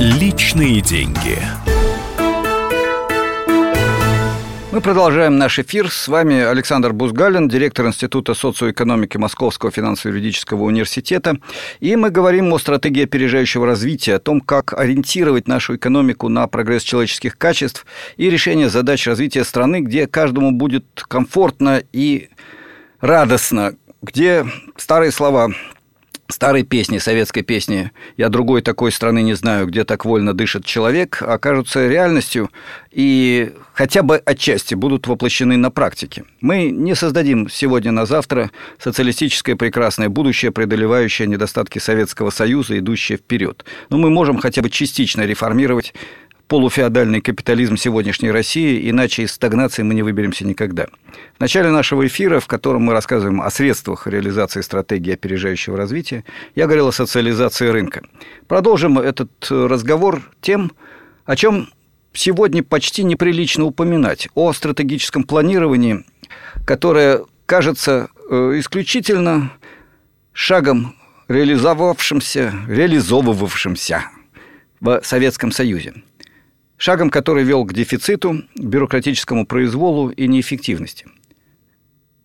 Личные 0.00 0.80
деньги. 0.80 1.38
Мы 4.72 4.80
продолжаем 4.80 5.36
наш 5.36 5.58
эфир. 5.58 5.90
С 5.90 6.08
вами 6.08 6.40
Александр 6.40 6.94
Бузгалин, 6.94 7.50
директор 7.50 7.86
Института 7.86 8.32
социоэкономики 8.32 9.18
Московского 9.18 9.70
финансово-юридического 9.70 10.62
университета. 10.62 11.36
И 11.80 11.96
мы 11.96 12.08
говорим 12.08 12.50
о 12.54 12.58
стратегии 12.58 13.04
опережающего 13.04 13.66
развития, 13.66 14.14
о 14.14 14.20
том, 14.20 14.40
как 14.40 14.72
ориентировать 14.72 15.46
нашу 15.46 15.76
экономику 15.76 16.30
на 16.30 16.46
прогресс 16.46 16.82
человеческих 16.82 17.36
качеств 17.36 17.84
и 18.16 18.30
решение 18.30 18.70
задач 18.70 19.06
развития 19.06 19.44
страны, 19.44 19.82
где 19.82 20.06
каждому 20.06 20.50
будет 20.50 20.86
комфортно 21.08 21.82
и 21.92 22.30
радостно, 23.02 23.74
где 24.00 24.46
старые 24.78 25.12
слова 25.12 25.50
старые 26.30 26.64
песни, 26.64 26.98
советской 26.98 27.42
песни 27.42 27.90
«Я 28.16 28.28
другой 28.28 28.62
такой 28.62 28.92
страны 28.92 29.22
не 29.22 29.34
знаю, 29.34 29.66
где 29.66 29.84
так 29.84 30.04
вольно 30.04 30.34
дышит 30.34 30.64
человек» 30.64 31.22
окажутся 31.22 31.88
реальностью 31.88 32.50
и 32.90 33.52
хотя 33.72 34.02
бы 34.02 34.16
отчасти 34.16 34.74
будут 34.74 35.06
воплощены 35.06 35.56
на 35.56 35.70
практике. 35.70 36.24
Мы 36.40 36.70
не 36.70 36.94
создадим 36.94 37.48
сегодня 37.48 37.92
на 37.92 38.06
завтра 38.06 38.50
социалистическое 38.78 39.56
прекрасное 39.56 40.08
будущее, 40.08 40.50
преодолевающее 40.50 41.28
недостатки 41.28 41.78
Советского 41.78 42.30
Союза, 42.30 42.78
идущее 42.78 43.18
вперед. 43.18 43.64
Но 43.88 43.98
мы 43.98 44.10
можем 44.10 44.38
хотя 44.38 44.62
бы 44.62 44.70
частично 44.70 45.22
реформировать 45.22 45.94
полуфеодальный 46.50 47.20
капитализм 47.20 47.76
сегодняшней 47.76 48.32
России, 48.32 48.90
иначе 48.90 49.22
из 49.22 49.30
стагнации 49.30 49.84
мы 49.84 49.94
не 49.94 50.02
выберемся 50.02 50.44
никогда. 50.44 50.88
В 51.36 51.40
начале 51.40 51.70
нашего 51.70 52.04
эфира, 52.04 52.40
в 52.40 52.48
котором 52.48 52.82
мы 52.82 52.92
рассказываем 52.92 53.40
о 53.40 53.50
средствах 53.50 54.08
реализации 54.08 54.60
стратегии 54.60 55.12
опережающего 55.12 55.76
развития, 55.76 56.24
я 56.56 56.66
говорил 56.66 56.88
о 56.88 56.92
социализации 56.92 57.68
рынка. 57.68 58.02
Продолжим 58.48 58.98
этот 58.98 59.30
разговор 59.48 60.28
тем, 60.40 60.72
о 61.24 61.36
чем 61.36 61.68
сегодня 62.12 62.64
почти 62.64 63.04
неприлично 63.04 63.64
упоминать, 63.64 64.28
о 64.34 64.52
стратегическом 64.52 65.22
планировании, 65.22 66.04
которое 66.66 67.26
кажется 67.46 68.08
э, 68.28 68.54
исключительно 68.58 69.52
шагом 70.32 70.96
реализовавшимся, 71.28 72.52
реализовывавшимся 72.66 74.06
в 74.80 75.00
Советском 75.04 75.52
Союзе 75.52 75.94
шагом, 76.80 77.10
который 77.10 77.44
вел 77.44 77.64
к 77.64 77.74
дефициту, 77.74 78.42
бюрократическому 78.56 79.44
произволу 79.44 80.08
и 80.08 80.26
неэффективности. 80.26 81.06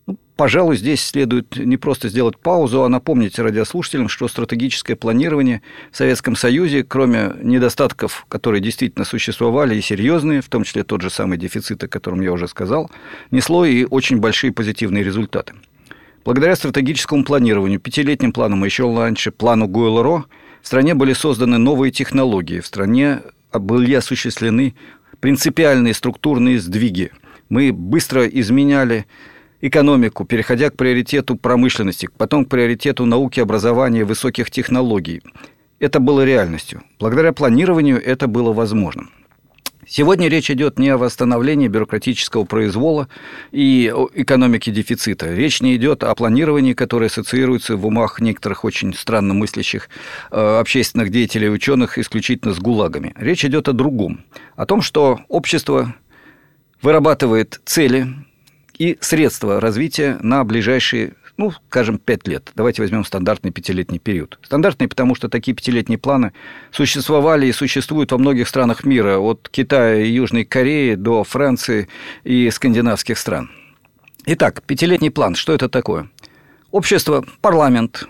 Ну, 0.07 0.17
пожалуй, 0.37 0.77
здесь 0.77 1.03
следует 1.03 1.57
не 1.57 1.75
просто 1.75 2.07
сделать 2.07 2.37
паузу, 2.37 2.83
а 2.83 2.89
напомнить 2.89 3.37
радиослушателям, 3.37 4.07
что 4.07 4.29
стратегическое 4.29 4.95
планирование 4.95 5.61
в 5.91 5.97
Советском 5.97 6.37
Союзе, 6.37 6.85
кроме 6.85 7.33
недостатков, 7.43 8.25
которые 8.29 8.61
действительно 8.61 9.03
существовали 9.03 9.75
и 9.75 9.81
серьезные, 9.81 10.39
в 10.39 10.47
том 10.47 10.63
числе 10.63 10.83
тот 10.85 11.01
же 11.01 11.09
самый 11.09 11.37
дефицит, 11.37 11.83
о 11.83 11.89
котором 11.89 12.21
я 12.21 12.31
уже 12.31 12.47
сказал, 12.47 12.89
несло 13.31 13.65
и 13.65 13.83
очень 13.83 14.19
большие 14.19 14.53
позитивные 14.53 15.03
результаты. 15.03 15.53
Благодаря 16.23 16.55
стратегическому 16.55 17.25
планированию, 17.25 17.81
пятилетним 17.81 18.31
планам, 18.31 18.63
а 18.63 18.65
еще 18.65 18.83
раньше 18.97 19.31
плану 19.31 19.67
Гуэллеро, 19.67 20.23
в 20.61 20.67
стране 20.67 20.95
были 20.95 21.11
созданы 21.11 21.57
новые 21.57 21.91
технологии, 21.91 22.61
в 22.61 22.65
стране 22.65 23.21
были 23.59 23.93
осуществлены 23.93 24.75
принципиальные 25.19 25.93
структурные 25.93 26.59
сдвиги. 26.59 27.11
Мы 27.49 27.71
быстро 27.71 28.27
изменяли 28.27 29.05
экономику, 29.61 30.25
переходя 30.25 30.69
к 30.69 30.77
приоритету 30.77 31.35
промышленности, 31.35 32.09
потом 32.17 32.45
к 32.45 32.49
приоритету 32.49 33.05
науки, 33.05 33.39
образования, 33.39 34.03
высоких 34.05 34.51
технологий. 34.51 35.21
Это 35.79 35.99
было 35.99 36.23
реальностью. 36.23 36.83
Благодаря 36.99 37.33
планированию 37.33 38.01
это 38.03 38.27
было 38.27 38.53
возможным. 38.53 39.09
Сегодня 39.87 40.29
речь 40.29 40.49
идет 40.49 40.79
не 40.79 40.89
о 40.89 40.97
восстановлении 40.97 41.67
бюрократического 41.67 42.43
произвола 42.43 43.07
и 43.51 43.93
экономики 44.13 44.71
дефицита. 44.71 45.33
Речь 45.33 45.61
не 45.61 45.75
идет 45.75 46.03
о 46.03 46.15
планировании, 46.15 46.73
которое 46.73 47.05
ассоциируется 47.05 47.77
в 47.77 47.85
умах 47.85 48.19
некоторых 48.19 48.65
очень 48.65 48.95
странно 48.95 49.35
мыслящих 49.35 49.89
э, 50.31 50.59
общественных 50.59 51.11
деятелей 51.11 51.47
и 51.47 51.51
ученых 51.51 51.99
исключительно 51.99 52.53
с 52.53 52.59
гулагами. 52.59 53.13
Речь 53.15 53.45
идет 53.45 53.67
о 53.67 53.73
другом. 53.73 54.23
О 54.55 54.65
том, 54.65 54.81
что 54.81 55.19
общество 55.27 55.93
вырабатывает 56.81 57.61
цели 57.65 58.07
и 58.77 58.97
средства 59.01 59.61
развития 59.61 60.17
на 60.21 60.43
ближайшие 60.43 61.13
ну, 61.37 61.51
скажем, 61.69 61.97
5 61.97 62.27
лет. 62.27 62.51
Давайте 62.55 62.81
возьмем 62.81 63.03
стандартный 63.03 63.51
пятилетний 63.51 63.99
период. 63.99 64.39
Стандартный, 64.41 64.87
потому 64.87 65.15
что 65.15 65.27
такие 65.27 65.53
пятилетние 65.53 65.97
планы 65.97 66.31
существовали 66.71 67.47
и 67.47 67.51
существуют 67.51 68.11
во 68.11 68.17
многих 68.17 68.47
странах 68.47 68.85
мира, 68.85 69.17
от 69.17 69.49
Китая 69.49 70.01
и 70.01 70.09
Южной 70.09 70.45
Кореи 70.45 70.95
до 70.95 71.23
Франции 71.23 71.89
и 72.23 72.49
скандинавских 72.49 73.17
стран. 73.17 73.49
Итак, 74.25 74.63
пятилетний 74.63 75.11
план, 75.11 75.35
что 75.35 75.53
это 75.53 75.67
такое? 75.67 76.09
Общество, 76.71 77.25
парламент, 77.41 78.07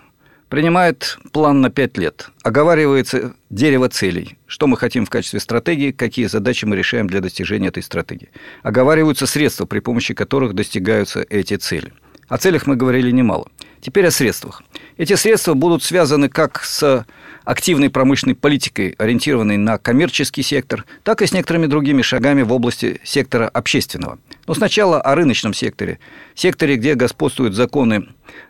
принимает 0.50 1.18
план 1.32 1.62
на 1.62 1.70
5 1.70 1.98
лет, 1.98 2.30
оговаривается 2.44 3.34
дерево 3.50 3.90
целей, 3.90 4.38
что 4.46 4.68
мы 4.68 4.78
хотим 4.78 5.06
в 5.06 5.10
качестве 5.10 5.40
стратегии, 5.40 5.92
какие 5.92 6.28
задачи 6.28 6.66
мы 6.66 6.76
решаем 6.76 7.08
для 7.08 7.22
достижения 7.22 7.68
этой 7.68 7.84
стратегии. 7.84 8.30
Оговариваются 8.62 9.26
средства, 9.26 9.66
при 9.66 9.80
помощи 9.80 10.14
которых 10.14 10.54
достигаются 10.54 11.26
эти 11.28 11.56
цели– 11.56 11.92
о 12.28 12.38
целях 12.38 12.66
мы 12.68 12.76
говорили 12.76 13.12
немало. 13.12 13.48
Теперь 13.82 14.08
о 14.08 14.12
средствах. 14.12 14.64
Эти 14.98 15.14
средства 15.14 15.54
будут 15.54 15.84
связаны 15.84 16.28
как 16.28 16.64
с 16.64 17.06
активной 17.44 17.92
промышленной 17.92 18.34
политикой, 18.34 18.96
ориентированной 18.98 19.58
на 19.58 19.78
коммерческий 19.78 20.42
сектор, 20.42 20.86
так 21.04 21.22
и 21.22 21.28
с 21.28 21.34
некоторыми 21.34 21.68
другими 21.68 22.02
шагами 22.02 22.42
в 22.42 22.52
области 22.52 23.00
сектора 23.04 23.48
общественного. 23.48 24.18
Но 24.48 24.56
сначала 24.56 25.00
о 25.00 25.14
рыночном 25.14 25.54
секторе. 25.54 26.00
Секторе, 26.34 26.78
где 26.78 26.96
господствуют 26.96 27.54
законы 27.54 28.08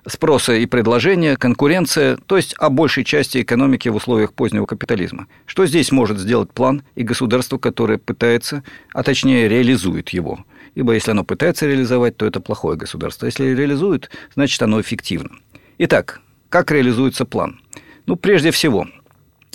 спроса 0.08 0.54
и 0.54 0.66
предложения, 0.66 1.36
конкуренция, 1.36 2.16
то 2.16 2.38
есть 2.38 2.56
о 2.58 2.70
большей 2.70 3.04
части 3.04 3.42
экономики 3.42 3.90
в 3.90 3.96
условиях 3.96 4.34
позднего 4.34 4.66
капитализма. 4.66 5.28
Что 5.46 5.66
здесь 5.66 5.92
может 5.92 6.18
сделать 6.18 6.52
план 6.52 6.84
и 6.96 7.04
государство, 7.04 7.58
которое 7.58 7.98
пытается, 7.98 8.64
а 8.94 9.04
точнее 9.04 9.50
реализует 9.50 10.10
его– 10.10 10.46
ибо 10.76 10.94
если 10.94 11.12
оно 11.12 11.24
пытается 11.24 11.66
реализовать, 11.66 12.18
то 12.18 12.26
это 12.26 12.40
плохое 12.40 12.78
государство. 12.78 13.26
Если 13.26 13.56
реализует, 13.56 14.10
значит 14.36 14.62
оно 14.62 14.80
эффективно. 14.80 15.32
Итак, 15.80 16.22
как 16.50 16.72
реализуется 16.72 17.26
план? 17.26 17.60
Ну, 18.06 18.16
прежде 18.16 18.52
всего, 18.52 18.88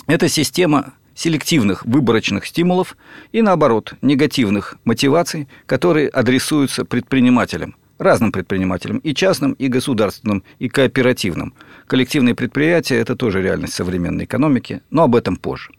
это 0.07 0.27
система 0.27 0.93
селективных 1.15 1.85
выборочных 1.85 2.45
стимулов 2.45 2.97
и, 3.31 3.41
наоборот, 3.41 3.93
негативных 4.01 4.77
мотиваций, 4.83 5.47
которые 5.65 6.09
адресуются 6.09 6.83
предпринимателям, 6.83 7.75
разным 7.97 8.31
предпринимателям, 8.31 8.97
и 8.97 9.13
частным, 9.13 9.53
и 9.53 9.67
государственным, 9.67 10.43
и 10.59 10.67
кооперативным. 10.69 11.53
Коллективные 11.87 12.35
предприятия– 12.35 12.95
это 12.97 13.15
тоже 13.15 13.41
реальность 13.41 13.73
современной 13.73 14.25
экономики, 14.25 14.81
но 14.89 15.03
об 15.03 15.15
этом 15.15 15.35
позже. 15.35 15.71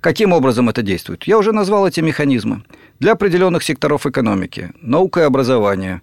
Каким 0.00 0.32
образом 0.32 0.68
это 0.68 0.82
действует? 0.82 1.24
Я 1.24 1.38
уже 1.38 1.52
назвал 1.52 1.86
эти 1.88 2.00
механизмы. 2.00 2.62
Для 3.00 3.12
определенных 3.12 3.62
секторов 3.62 4.06
экономики, 4.06 4.70
наука 4.80 5.20
и 5.20 5.24
образование, 5.24 6.02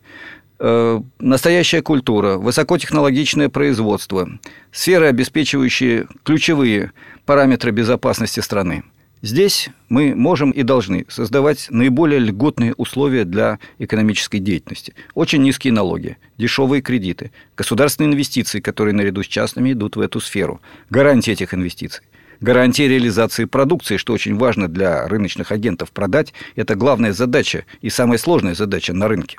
э, 0.60 1.02
настоящая 1.20 1.82
культура, 1.82 2.38
высокотехнологичное 2.38 3.50
производство, 3.50 4.30
сферы, 4.72 5.08
обеспечивающие 5.08 6.08
ключевые 6.24 6.92
параметры 7.26 7.72
безопасности 7.72 8.40
страны. 8.40 8.84
Здесь 9.22 9.70
мы 9.88 10.16
можем 10.16 10.52
и 10.52 10.64
должны 10.64 11.06
создавать 11.08 11.68
наиболее 11.70 12.20
льготные 12.20 12.74
условия 12.74 13.24
для 13.24 13.58
экономической 13.80 14.40
деятельности. 14.40 14.96
Очень 15.14 15.44
низкие 15.44 15.72
налоги, 15.72 16.18
дешевые 16.38 16.82
кредиты, 16.82 17.32
государственные 17.56 18.12
инвестиции, 18.12 18.60
которые 18.60 18.94
наряду 18.94 19.24
с 19.24 19.28
частными 19.28 19.72
идут 19.72 19.96
в 19.96 20.02
эту 20.02 20.20
сферу, 20.20 20.62
гарантии 20.90 21.32
этих 21.32 21.54
инвестиций 21.54 22.04
гарантия 22.44 22.88
реализации 22.88 23.46
продукции, 23.46 23.98
что 23.98 24.14
очень 24.14 24.38
важно 24.38 24.68
для 24.68 25.08
рыночных 25.08 25.52
агентов 25.52 25.92
продать. 25.92 26.34
Это 26.56 26.76
главная 26.76 27.14
задача 27.14 27.66
и 27.82 27.90
самая 27.90 28.18
сложная 28.18 28.54
задача 28.54 28.94
на 28.94 29.08
рынке. 29.08 29.38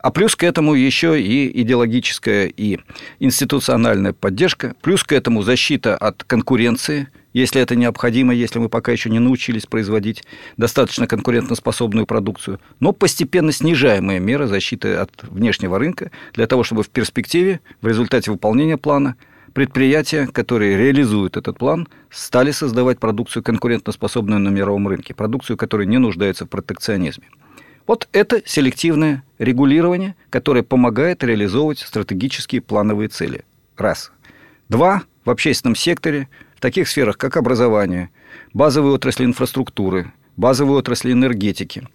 А 0.00 0.10
плюс 0.10 0.36
к 0.36 0.42
этому 0.42 0.74
еще 0.74 1.20
и 1.20 1.62
идеологическая 1.62 2.46
и 2.46 2.80
институциональная 3.18 4.12
поддержка, 4.12 4.74
плюс 4.82 5.02
к 5.04 5.12
этому 5.12 5.42
защита 5.42 5.96
от 5.96 6.22
конкуренции, 6.24 7.08
если 7.32 7.60
это 7.60 7.76
необходимо, 7.76 8.34
если 8.34 8.58
мы 8.58 8.68
пока 8.68 8.92
еще 8.92 9.10
не 9.10 9.18
научились 9.18 9.66
производить 9.66 10.24
достаточно 10.56 11.06
конкурентоспособную 11.06 12.06
продукцию, 12.06 12.60
но 12.80 12.92
постепенно 12.92 13.52
снижаемая 13.52 14.20
мера 14.20 14.46
защиты 14.46 14.94
от 14.94 15.10
внешнего 15.22 15.78
рынка 15.78 16.10
для 16.34 16.46
того, 16.46 16.64
чтобы 16.64 16.82
в 16.82 16.88
перспективе, 16.88 17.60
в 17.80 17.86
результате 17.86 18.30
выполнения 18.30 18.76
плана, 18.76 19.16
предприятия, 19.56 20.26
которые 20.26 20.76
реализуют 20.76 21.38
этот 21.38 21.56
план, 21.56 21.88
стали 22.10 22.50
создавать 22.50 22.98
продукцию 22.98 23.42
конкурентоспособную 23.42 24.38
на 24.38 24.50
мировом 24.50 24.86
рынке, 24.86 25.14
продукцию, 25.14 25.56
которая 25.56 25.86
не 25.86 25.96
нуждается 25.96 26.44
в 26.44 26.50
протекционизме. 26.50 27.30
Вот 27.86 28.06
это 28.12 28.42
селективное 28.44 29.24
регулирование, 29.38 30.14
которое 30.28 30.62
помогает 30.62 31.24
реализовывать 31.24 31.78
стратегические 31.78 32.60
плановые 32.60 33.08
цели. 33.08 33.46
Раз. 33.78 34.12
Два. 34.68 35.04
В 35.24 35.30
общественном 35.30 35.74
секторе, 35.74 36.28
в 36.54 36.60
таких 36.60 36.86
сферах, 36.86 37.16
как 37.16 37.38
образование, 37.38 38.10
базовые 38.52 38.92
отрасли 38.92 39.24
инфраструктуры, 39.24 40.12
базовые 40.36 40.76
отрасли 40.76 41.12
энергетики, 41.12 41.88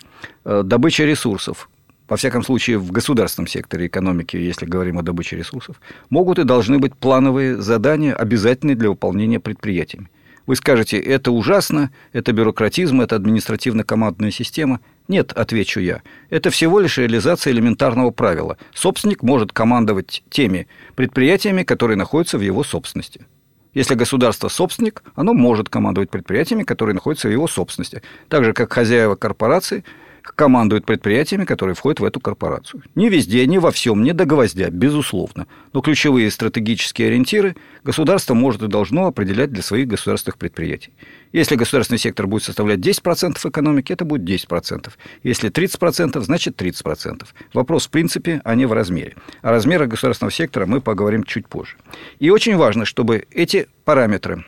э, 0.46 0.64
добыча 0.66 1.04
ресурсов, 1.04 1.70
во 2.12 2.18
всяком 2.18 2.44
случае 2.44 2.78
в 2.78 2.92
государственном 2.92 3.48
секторе 3.48 3.88
экономики, 3.88 4.36
если 4.36 4.66
говорим 4.66 4.98
о 4.98 5.02
добыче 5.02 5.38
ресурсов, 5.38 5.80
могут 6.10 6.40
и 6.40 6.44
должны 6.44 6.78
быть 6.78 6.94
плановые 6.94 7.62
задания, 7.62 8.14
обязательные 8.14 8.76
для 8.76 8.90
выполнения 8.90 9.40
предприятиями. 9.40 10.10
Вы 10.46 10.58
скажете, 10.58 10.98
это 11.00 11.32
ужасно, 11.32 11.90
это 12.12 12.34
бюрократизм, 12.34 13.00
это 13.00 13.16
административно-командная 13.16 14.30
система. 14.30 14.82
Нет, 15.08 15.32
отвечу 15.32 15.80
я. 15.80 16.02
Это 16.30 16.50
всего 16.50 16.82
лишь 16.82 16.98
реализация 16.98 17.54
элементарного 17.54 18.12
правила. 18.12 18.58
Собственник 18.74 19.24
может 19.24 19.54
командовать 19.54 20.22
теми 20.30 20.68
предприятиями, 20.96 21.64
которые 21.64 21.96
находятся 21.96 22.38
в 22.38 22.42
его 22.42 22.66
собственности. 22.66 23.26
Если 23.74 23.96
государство 23.96 24.50
собственник, 24.50 25.02
оно 25.16 25.34
может 25.34 25.70
командовать 25.70 26.10
предприятиями, 26.10 26.64
которые 26.64 26.94
находятся 26.94 27.30
в 27.30 27.32
его 27.32 27.48
собственности. 27.48 28.02
Так 28.28 28.44
же, 28.44 28.52
как 28.52 28.74
хозяева 28.74 29.16
корпорации– 29.16 29.86
командует 30.22 30.86
предприятиями, 30.86 31.46
которые 31.46 31.76
входят 31.76 32.00
в 32.00 32.04
эту 32.04 32.20
корпорацию. 32.20 32.84
Не 32.96 33.10
везде, 33.10 33.46
не 33.46 33.60
во 33.60 33.72
всем, 33.72 34.04
не 34.04 34.14
до 34.14 34.26
гвоздя, 34.26 34.70
безусловно. 34.70 35.48
Но 35.74 35.82
ключевые 35.82 36.30
стратегические 36.32 37.10
ориентиры 37.10 37.56
государство 37.84 38.34
может 38.34 38.62
и 38.64 38.68
должно 38.68 39.08
определять 39.08 39.52
для 39.52 39.64
своих 39.64 39.88
государственных 39.88 40.38
предприятий. 40.38 40.92
Если 41.32 41.56
государственный 41.56 41.98
сектор 42.00 42.28
будет 42.28 42.44
составлять 42.44 42.80
10% 42.80 43.38
экономики, 43.50 43.94
это 43.94 44.06
будет 44.06 44.22
10%. 44.24 44.92
Если 45.24 45.50
30%, 45.50 46.22
значит 46.22 46.62
30%. 46.62 47.26
Вопрос 47.54 47.88
в 47.88 47.90
принципе, 47.90 48.42
а 48.44 48.56
не 48.56 48.66
в 48.66 48.74
размере. 48.74 49.16
О 49.42 49.52
размерах 49.52 49.90
государственного 49.90 50.32
сектора 50.32 50.66
мы 50.66 50.82
поговорим 50.82 51.24
чуть 51.24 51.48
позже. 51.48 51.76
И 52.20 52.30
очень 52.30 52.56
важно, 52.58 52.86
чтобы 52.86 53.26
эти 53.32 53.68
параметры 53.86 54.46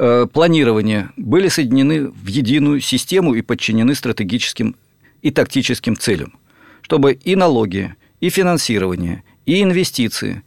Э, 0.00 0.28
планирования 0.32 1.10
были 1.16 1.48
соединены 1.48 2.08
в 2.08 2.26
единую 2.28 2.80
систему 2.80 3.34
и 3.34 3.42
подчинены 3.42 3.96
стратегическим 3.96 4.76
и 5.22 5.32
тактическим 5.32 5.96
целям, 5.96 6.38
чтобы 6.82 7.14
и 7.14 7.34
налоги, 7.34 7.96
и 8.20 8.30
финансирование, 8.30 9.24
и 9.44 9.60
инвестиции, 9.60 10.42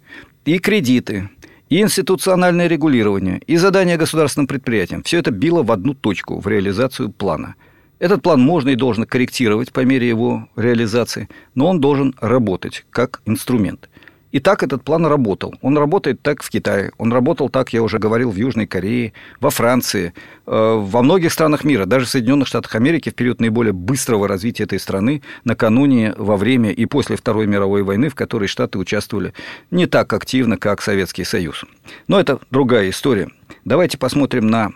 и 0.46 0.58
кредиты, 0.58 1.30
и 1.68 1.82
институциональное 1.82 2.68
регулирование, 2.68 3.42
и 3.46 3.58
задания 3.58 3.98
государственным 3.98 4.48
предприятиям– 4.48 5.04
все 5.06 5.18
это 5.18 5.32
било 5.32 5.64
в 5.64 5.72
одну 5.74 5.96
точку, 5.96 6.40
в 6.40 6.48
реализацию 6.48 7.10
плана. 7.10 7.56
Этот 8.00 8.22
план 8.22 8.40
можно 8.40 8.70
и 8.70 8.76
должно 8.76 9.06
корректировать 9.06 9.74
по 9.74 9.82
мере 9.82 10.08
его 10.08 10.48
реализации, 10.56 11.28
но 11.56 11.68
он 11.68 11.82
должен 11.82 12.16
работать 12.22 12.86
как 12.90 13.22
инструмент. 13.26 13.90
И 14.32 14.40
так 14.40 14.64
этот 14.64 14.84
план 14.84 15.06
работал. 15.06 15.54
Он 15.62 15.78
работает 15.78 16.22
так 16.22 16.42
в 16.42 16.50
Китае, 16.50 16.92
он 16.98 17.12
работал 17.12 17.50
так, 17.50 17.74
я 17.74 17.84
уже 17.84 18.00
говорил, 18.00 18.32
в 18.32 18.36
Южной 18.36 18.66
Корее, 18.66 19.14
во 19.40 19.50
Франции, 19.50 20.14
э, 20.48 20.76
во 20.80 21.02
многих 21.02 21.34
странах 21.34 21.64
мира, 21.64 21.86
даже 21.86 22.06
в 22.06 22.10
Соединенных 22.10 22.48
Штатах 22.48 22.76
Америки 22.76 23.10
в 23.10 23.16
период 23.16 23.42
наиболее 23.42 23.74
быстрого 23.74 24.28
развития 24.28 24.64
этой 24.64 24.80
страны, 24.80 25.22
накануне, 25.44 26.14
во 26.18 26.38
время 26.38 26.72
и 26.72 26.86
после 26.86 27.18
Второй 27.18 27.48
мировой 27.48 27.84
войны, 27.84 28.10
в 28.10 28.16
которой 28.16 28.48
Штаты 28.48 28.78
участвовали 28.78 29.34
не 29.70 29.86
так 29.86 30.12
активно, 30.14 30.58
как 30.58 30.82
Советский 30.82 31.26
Союз. 31.26 31.66
Но 32.08 32.20
это 32.20 32.40
другая 32.52 32.90
история. 32.90 33.30
Давайте 33.66 33.98
посмотрим 33.98 34.48
на 34.48 34.72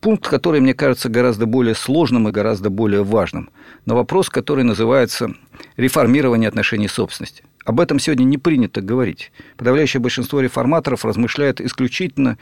пункт, 0.00 0.28
который, 0.28 0.60
мне 0.60 0.74
кажется, 0.74 1.08
гораздо 1.08 1.46
более 1.46 1.74
сложным 1.74 2.28
и 2.28 2.32
гораздо 2.32 2.68
более 2.68 3.04
важным, 3.04 3.50
на 3.86 3.94
вопрос, 3.94 4.28
который 4.28 4.64
называется 4.64 5.32
реформирование 5.76 6.48
отношений 6.48 6.88
собственности. 6.88 7.44
Об 7.64 7.80
этом 7.80 7.98
сегодня 7.98 8.24
не 8.24 8.38
принято 8.38 8.80
говорить. 8.80 9.32
Подавляющее 9.56 10.00
большинство 10.00 10.40
реформаторов 10.40 11.04
размышляет 11.04 11.60
исключительно, 11.60 12.38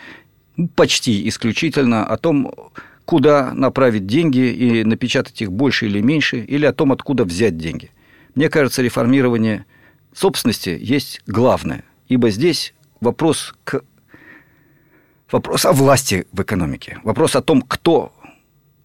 ну, 0.57 0.69
почти 0.69 1.29
исключительно 1.29 2.07
о 2.07 2.17
том, 2.17 2.53
куда 3.05 3.53
направить 3.55 4.07
деньги 4.07 4.53
и 4.53 4.85
напечатать 4.85 5.43
их 5.43 5.53
больше 5.53 5.87
или 5.87 6.01
меньше, 6.01 6.39
или 6.39 6.65
о 6.65 6.73
том, 6.73 6.93
откуда 6.93 7.25
взять 7.25 7.59
деньги. 7.59 7.91
Мне 8.35 8.49
кажется, 8.49 8.83
реформирование 8.83 9.67
собственности 10.15 10.79
есть 10.81 11.21
главное, 11.27 11.85
ибо 12.09 12.31
здесь 12.31 12.75
вопрос, 13.01 13.55
к... 13.65 13.83
вопрос 15.31 15.65
о 15.65 15.73
власти 15.73 16.27
в 16.33 16.41
экономике, 16.43 16.99
вопрос 17.03 17.37
о 17.37 17.43
том, 17.43 17.63
кто 17.63 18.13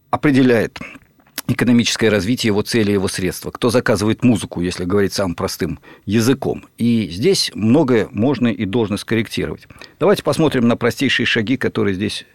определяет 0.09 0.79
экономическое 1.47 2.09
развитие, 2.09 2.49
его 2.49 2.61
цели, 2.61 2.91
его 2.91 3.07
средства, 3.07 3.51
кто 3.51 3.69
заказывает 3.69 4.23
музыку, 4.23 4.61
если 4.61 4.85
говорить 4.85 5.13
самым 5.13 5.35
простым 5.35 5.79
языком. 6.05 6.65
И 6.77 7.07
здесь 7.09 7.51
многое 7.53 8.07
можно 8.11 8.47
и 8.47 8.65
должно 8.65 8.97
скорректировать. 8.97 9.67
Давайте 9.99 10.23
посмотрим 10.23 10.67
на 10.67 10.75
простейшие 10.75 11.25
шаги, 11.25 11.57
которые 11.57 11.95
здесь 11.95 12.25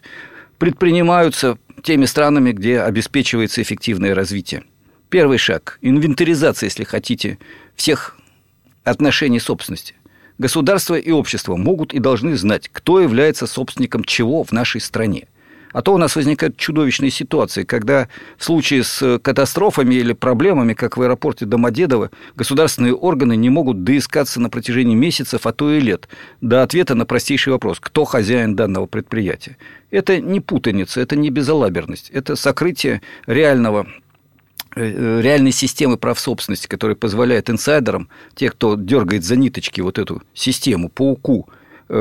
предпринимаются 0.58 1.58
теми 1.82 2.04
странами, 2.04 2.52
где 2.52 2.80
обеспечивается 2.80 3.62
эффективное 3.62 4.14
развитие. 4.14 4.64
Первый 5.08 5.38
шаг– 5.38 5.78
инвентаризация, 5.82 6.68
если 6.68 6.84
хотите, 6.84 7.38
всех 7.74 8.16
отношений 8.84 9.40
собственности. 9.40 9.94
Государство 10.38 10.94
и 10.94 11.10
общество 11.10 11.56
могут 11.56 11.92
и 11.92 11.98
должны 11.98 12.36
знать, 12.36 12.68
кто 12.72 13.00
является 13.00 13.46
собственником 13.46 14.04
чего 14.04 14.44
в 14.44 14.52
нашей 14.52 14.80
стране– 14.80 15.26
а 15.72 15.82
то 15.82 15.94
у 15.94 15.98
нас 15.98 16.16
возникают 16.16 16.56
чудовищные 16.56 17.10
ситуации, 17.10 17.64
когда 17.64 18.08
в 18.36 18.44
случае 18.44 18.84
с 18.84 19.18
катастрофами 19.18 19.94
или 19.94 20.12
проблемами, 20.12 20.74
как 20.74 20.96
в 20.96 21.02
аэропорте 21.02 21.46
Домодедово, 21.46 22.10
государственные 22.36 22.94
органы 22.94 23.36
не 23.36 23.50
могут 23.50 23.84
доискаться 23.84 24.40
на 24.40 24.50
протяжении 24.50 24.94
месяцев, 24.94 25.46
а 25.46 25.52
то 25.52 25.72
и 25.72 25.80
лет, 25.80 26.08
до 26.40 26.62
ответа 26.62 26.94
на 26.94 27.06
простейший 27.06 27.52
вопрос, 27.52 27.78
кто 27.80 28.04
хозяин 28.04 28.56
данного 28.56 28.86
предприятия. 28.86 29.56
Это 29.90 30.20
не 30.20 30.40
путаница, 30.40 31.00
это 31.00 31.16
не 31.16 31.30
безалаберность, 31.30 32.10
это 32.10 32.36
сокрытие 32.36 33.02
реального 33.26 33.86
э, 34.76 35.20
реальной 35.20 35.52
системы 35.52 35.96
прав 35.96 36.18
собственности, 36.18 36.66
которая 36.66 36.96
позволяет 36.96 37.50
инсайдерам, 37.50 38.08
те, 38.34 38.50
кто 38.50 38.76
дергает 38.76 39.24
за 39.24 39.36
ниточки 39.36 39.80
вот 39.80 39.98
эту 39.98 40.22
систему, 40.34 40.88
пауку, 40.88 41.48
Э, 41.48 41.56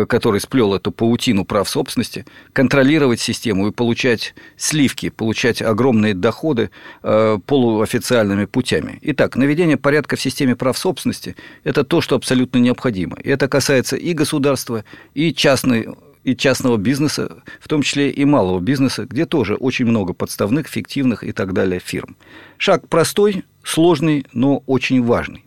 который 0.08 0.40
сплел 0.40 0.74
эту 0.74 0.92
паутину 0.92 1.46
прав 1.46 1.68
собственности, 1.68 2.26
контролировать 2.54 3.20
систему 3.20 3.68
и 3.68 3.72
получать 3.72 4.36
сливки, 4.56 5.10
получать 5.10 5.62
огромные 5.62 6.14
доходы 6.14 6.70
э, 7.02 7.40
полуофициальными 7.46 8.46
путями. 8.46 9.00
Итак, 9.02 9.36
наведение 9.36 9.78
порядка 9.78 10.16
в 10.16 10.22
системе 10.22 10.56
прав 10.56 10.78
собственности– 10.78 11.36
это 11.64 11.84
то, 11.84 12.02
что 12.02 12.16
абсолютно 12.16 12.60
необходимо. 12.60 13.18
И 13.24 13.30
это 13.30 13.48
касается 13.48 13.96
и 13.96 14.14
государства, 14.14 14.84
и 15.14 15.34
частной 15.34 15.90
и 16.24 16.36
частного 16.36 16.78
бизнеса, 16.78 17.42
в 17.60 17.68
том 17.68 17.82
числе 17.82 18.12
и 18.12 18.26
малого 18.26 18.60
бизнеса, 18.60 19.06
где 19.06 19.26
тоже 19.26 19.56
очень 19.56 19.86
много 19.86 20.14
подставных, 20.14 20.68
фиктивных 20.68 21.24
и 21.24 21.32
так 21.32 21.54
далее 21.54 21.80
фирм. 21.80 22.18
Шаг 22.58 22.88
простой, 22.88 23.46
сложный, 23.64 24.26
но 24.34 24.62
очень 24.68 25.02
важный. 25.04 25.46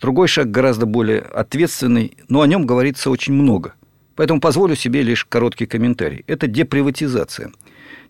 Другой 0.00 0.28
шаг 0.28 0.50
гораздо 0.50 0.86
более 0.86 1.20
ответственный, 1.20 2.16
но 2.28 2.40
о 2.40 2.46
нем 2.46 2.64
говорится 2.64 3.10
очень 3.10 3.34
много. 3.34 3.74
Поэтому 4.16 4.40
позволю 4.40 4.74
себе 4.74 5.02
лишь 5.02 5.24
короткий 5.24 5.66
комментарий. 5.66 6.24
Это 6.26 6.46
деприватизация. 6.46 7.52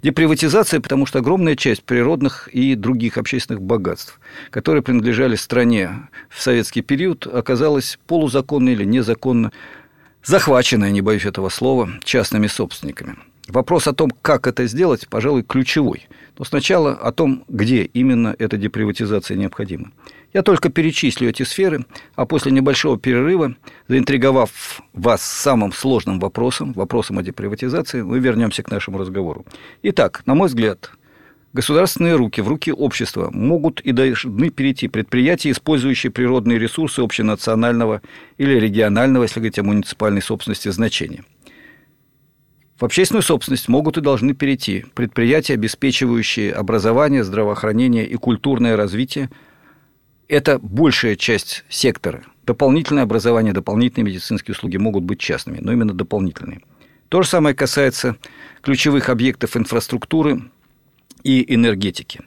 Деприватизация, 0.02 0.80
потому 0.80 1.04
что 1.04 1.18
огромная 1.18 1.56
часть 1.56 1.82
природных 1.82 2.48
и 2.48 2.74
других 2.74 3.18
общественных 3.18 3.60
богатств, 3.62 4.18
которые 4.50 4.82
принадлежали 4.82 5.34
стране 5.34 6.08
в 6.28 6.40
советский 6.40 6.80
период, 6.80 7.26
оказалась 7.26 7.98
полузаконно 8.06 8.70
или 8.70 8.84
незаконно 8.84 9.52
захваченная, 10.24 10.90
не 10.90 11.00
боюсь 11.00 11.26
этого 11.26 11.48
слова, 11.48 11.90
частными 12.04 12.46
собственниками. 12.46 13.16
Вопрос 13.50 13.88
о 13.88 13.92
том, 13.92 14.10
как 14.22 14.46
это 14.46 14.66
сделать, 14.66 15.08
пожалуй, 15.08 15.42
ключевой. 15.42 16.08
Но 16.38 16.44
сначала 16.44 16.92
о 16.92 17.10
том, 17.10 17.44
где 17.48 17.82
именно 17.82 18.34
эта 18.38 18.56
деприватизация 18.56 19.36
необходима. 19.36 19.90
Я 20.32 20.42
только 20.42 20.68
перечислю 20.68 21.28
эти 21.28 21.42
сферы, 21.42 21.84
а 22.14 22.26
после 22.26 22.52
небольшого 22.52 22.96
перерыва, 22.96 23.56
заинтриговав 23.88 24.80
вас 24.92 25.22
самым 25.22 25.72
сложным 25.72 26.20
вопросом, 26.20 26.72
вопросом 26.74 27.18
о 27.18 27.22
деприватизации, 27.24 28.02
мы 28.02 28.20
вернемся 28.20 28.62
к 28.62 28.70
нашему 28.70 28.98
разговору. 28.98 29.44
Итак, 29.82 30.22
на 30.26 30.36
мой 30.36 30.46
взгляд, 30.46 30.92
государственные 31.52 32.14
руки, 32.14 32.40
в 32.40 32.46
руки 32.48 32.72
общества 32.72 33.30
могут 33.32 33.80
и 33.80 33.90
должны 33.90 34.50
перейти 34.50 34.86
предприятия, 34.86 35.50
использующие 35.50 36.12
природные 36.12 36.60
ресурсы 36.60 37.00
общенационального 37.00 38.00
или 38.38 38.60
регионального, 38.60 39.24
если 39.24 39.40
говорить 39.40 39.58
о 39.58 39.64
муниципальной 39.64 40.22
собственности, 40.22 40.68
значения. 40.68 41.24
В 42.80 42.84
общественную 42.84 43.22
собственность 43.22 43.68
могут 43.68 43.98
и 43.98 44.00
должны 44.00 44.32
перейти 44.32 44.86
предприятия, 44.94 45.52
обеспечивающие 45.52 46.50
образование, 46.50 47.22
здравоохранение 47.22 48.06
и 48.06 48.16
культурное 48.16 48.74
развитие. 48.74 49.28
Это 50.28 50.58
большая 50.58 51.16
часть 51.16 51.64
сектора. 51.68 52.22
Дополнительное 52.46 53.02
образование, 53.02 53.52
дополнительные 53.52 54.10
медицинские 54.10 54.54
услуги 54.54 54.78
могут 54.78 55.04
быть 55.04 55.20
частными, 55.20 55.58
но 55.60 55.72
именно 55.72 55.92
дополнительные. 55.92 56.62
То 57.10 57.20
же 57.20 57.28
самое 57.28 57.54
касается 57.54 58.16
ключевых 58.62 59.10
объектов 59.10 59.58
инфраструктуры, 59.58 60.40
и 61.22 61.54
энергетики. 61.54 62.20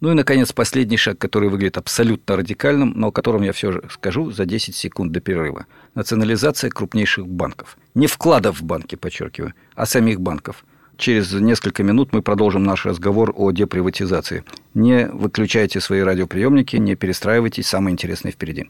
Ну 0.00 0.10
и, 0.10 0.14
наконец, 0.14 0.52
последний 0.52 0.98
шаг, 0.98 1.18
который 1.18 1.48
выглядит 1.48 1.78
абсолютно 1.78 2.36
радикальным, 2.36 2.92
но 2.94 3.08
о 3.08 3.12
котором 3.12 3.42
я 3.42 3.52
все 3.52 3.72
же 3.72 3.82
скажу 3.90 4.30
за 4.30 4.44
10 4.44 4.74
секунд 4.74 5.12
до 5.12 5.20
перерыва. 5.20 5.66
Национализация 5.94 6.70
крупнейших 6.70 7.26
банков. 7.26 7.78
Не 7.94 8.06
вкладов 8.06 8.60
в 8.60 8.64
банки, 8.64 8.94
подчеркиваю, 8.96 9.54
а 9.74 9.86
самих 9.86 10.20
банков. 10.20 10.64
Через 10.98 11.32
несколько 11.32 11.82
минут 11.82 12.12
мы 12.12 12.22
продолжим 12.22 12.64
наш 12.64 12.84
разговор 12.84 13.32
о 13.34 13.50
деприватизации. 13.52 14.44
Не 14.74 15.06
выключайте 15.06 15.80
свои 15.80 16.00
радиоприемники, 16.00 16.76
не 16.76 16.94
перестраивайтесь, 16.94 17.66
самое 17.66 17.92
интересное 17.92 18.32
впереди. 18.32 18.68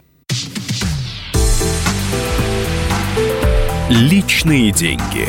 Личные 3.88 4.72
деньги. 4.72 5.28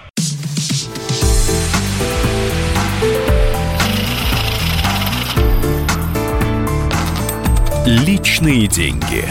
Личные 7.83 8.67
деньги. 8.67 9.25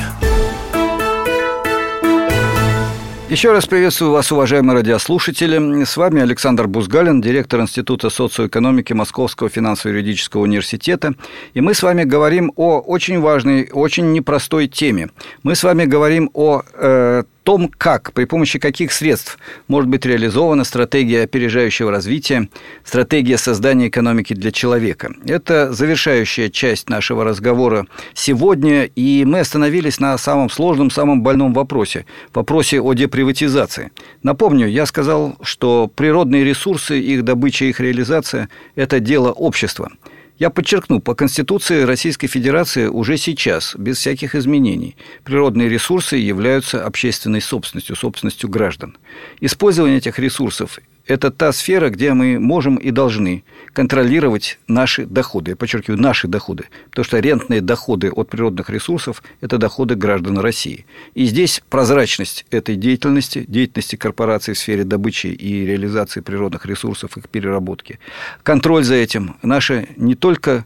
Еще 3.29 3.53
раз 3.53 3.67
приветствую 3.67 4.11
вас, 4.11 4.33
уважаемые 4.33 4.79
радиослушатели. 4.79 5.85
С 5.85 5.97
вами 5.97 6.21
Александр 6.21 6.67
Бузгалин, 6.67 7.21
директор 7.21 7.61
Института 7.61 8.11
социоэкономики 8.11 8.93
Московского 8.93 9.49
финансово-юридического 9.49 10.41
университета. 10.41 11.15
И 11.55 11.61
мы 11.61 11.75
с 11.75 11.83
вами 11.85 12.03
говорим 12.03 12.53
о 12.57 12.81
очень 12.81 13.21
важной, 13.21 13.71
очень 13.73 14.11
непростой 14.11 14.67
теме. 14.67 15.11
Мы 15.45 15.55
с 15.55 15.63
вами 15.63 15.85
говорим 15.85 16.29
о 16.35 16.63
э, 16.75 17.23
том, 17.51 17.69
как, 17.77 18.13
при 18.13 18.27
помощи 18.27 18.61
каких 18.61 18.93
средств 18.93 19.37
может 19.67 19.91
быть 19.91 20.07
реализована 20.07 20.63
стратегия 20.63 21.25
опережающего 21.25 21.91
развития, 21.91 22.49
стратегия 22.85 23.39
создания 23.39 23.89
экономики 23.89 24.35
для 24.35 24.53
человека. 24.53 25.13
Это 25.27 25.73
завершающая 25.73 26.49
часть 26.49 26.89
нашего 26.89 27.25
разговора 27.25 27.89
сегодня, 28.15 28.85
и 28.85 29.25
мы 29.25 29.41
остановились 29.41 29.99
на 29.99 30.17
самом 30.17 30.49
сложном, 30.49 30.93
самом 30.93 31.25
больном 31.25 31.53
вопросе, 31.53 32.07
вопросе 32.33 32.81
о 32.81 32.93
деприватизации. 32.93 33.91
Напомню, 34.23 34.69
я 34.69 34.87
сказал, 34.87 35.35
что 35.43 35.91
природные 35.93 36.45
ресурсы, 36.45 37.01
их 37.01 37.25
добыча, 37.25 37.65
их 37.65 37.81
реализация– 37.81 38.49
это 38.77 39.01
дело 39.01 39.33
общества– 39.33 39.91
я 40.41 40.49
подчеркну, 40.49 41.01
по 41.01 41.15
Конституции 41.15 41.83
Российской 41.83 42.27
Федерации 42.27 42.87
уже 42.87 43.19
сейчас, 43.19 43.77
без 43.77 43.99
всяких 43.99 44.35
изменений, 44.35 44.97
природные 45.23 45.69
ресурсы 45.69 46.17
являются 46.17 46.85
общественной 46.85 47.43
собственностью, 47.43 47.95
собственностью 47.95 48.49
граждан. 48.49 48.97
Использование 49.43 49.99
этих 49.99 50.19
ресурсов 50.19 50.79
это 51.11 51.33
та 51.33 51.51
сфера, 51.53 51.91
где 51.91 52.15
мы 52.15 52.39
можем 52.39 52.77
и 52.77 52.93
должны 52.93 53.43
контролировать 53.73 54.61
наши 54.69 55.07
доходы. 55.07 55.51
Я 55.51 55.57
подчеркиваю, 55.57 56.01
наши 56.01 56.29
доходы. 56.29 56.67
Потому 56.91 57.05
что 57.05 57.19
рентные 57.19 57.61
доходы 57.61 58.13
от 58.13 58.29
природных 58.29 58.71
ресурсов– 58.71 59.23
это 59.41 59.59
доходы 59.59 59.97
граждан 59.97 60.39
России. 60.39 60.87
И 61.15 61.25
здесь 61.25 61.63
прозрачность 61.69 62.47
этой 62.53 62.77
деятельности, 62.77 63.45
деятельности 63.49 63.97
корпораций 63.97 64.55
в 64.55 64.59
сфере 64.59 64.85
добычи 64.85 65.27
и 65.27 65.67
реализации 65.67 66.21
природных 66.21 66.65
ресурсов, 66.65 67.17
их 67.17 67.29
переработки, 67.29 67.99
контроль 68.45 68.85
за 68.85 68.95
этим– 68.95 69.37
наше 69.43 69.89
не 69.97 70.15
только 70.15 70.65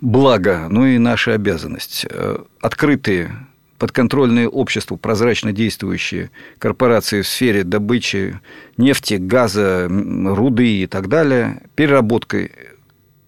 благо, 0.00 0.68
но 0.70 0.86
и 0.86 0.98
наша 0.98 1.34
обязанность. 1.34 2.06
Э, 2.08 2.38
открытые 2.60 3.34
подконтрольные 3.82 4.48
обществу 4.48 4.96
прозрачно 4.96 5.52
действующие 5.52 6.30
корпорации 6.60 7.22
в 7.22 7.26
сфере 7.26 7.64
добычи 7.64 8.38
нефти, 8.76 9.14
газа, 9.14 9.88
руды 9.88 10.82
и 10.82 10.86
так 10.86 11.08
далее, 11.08 11.62
переработкой, 11.74 12.52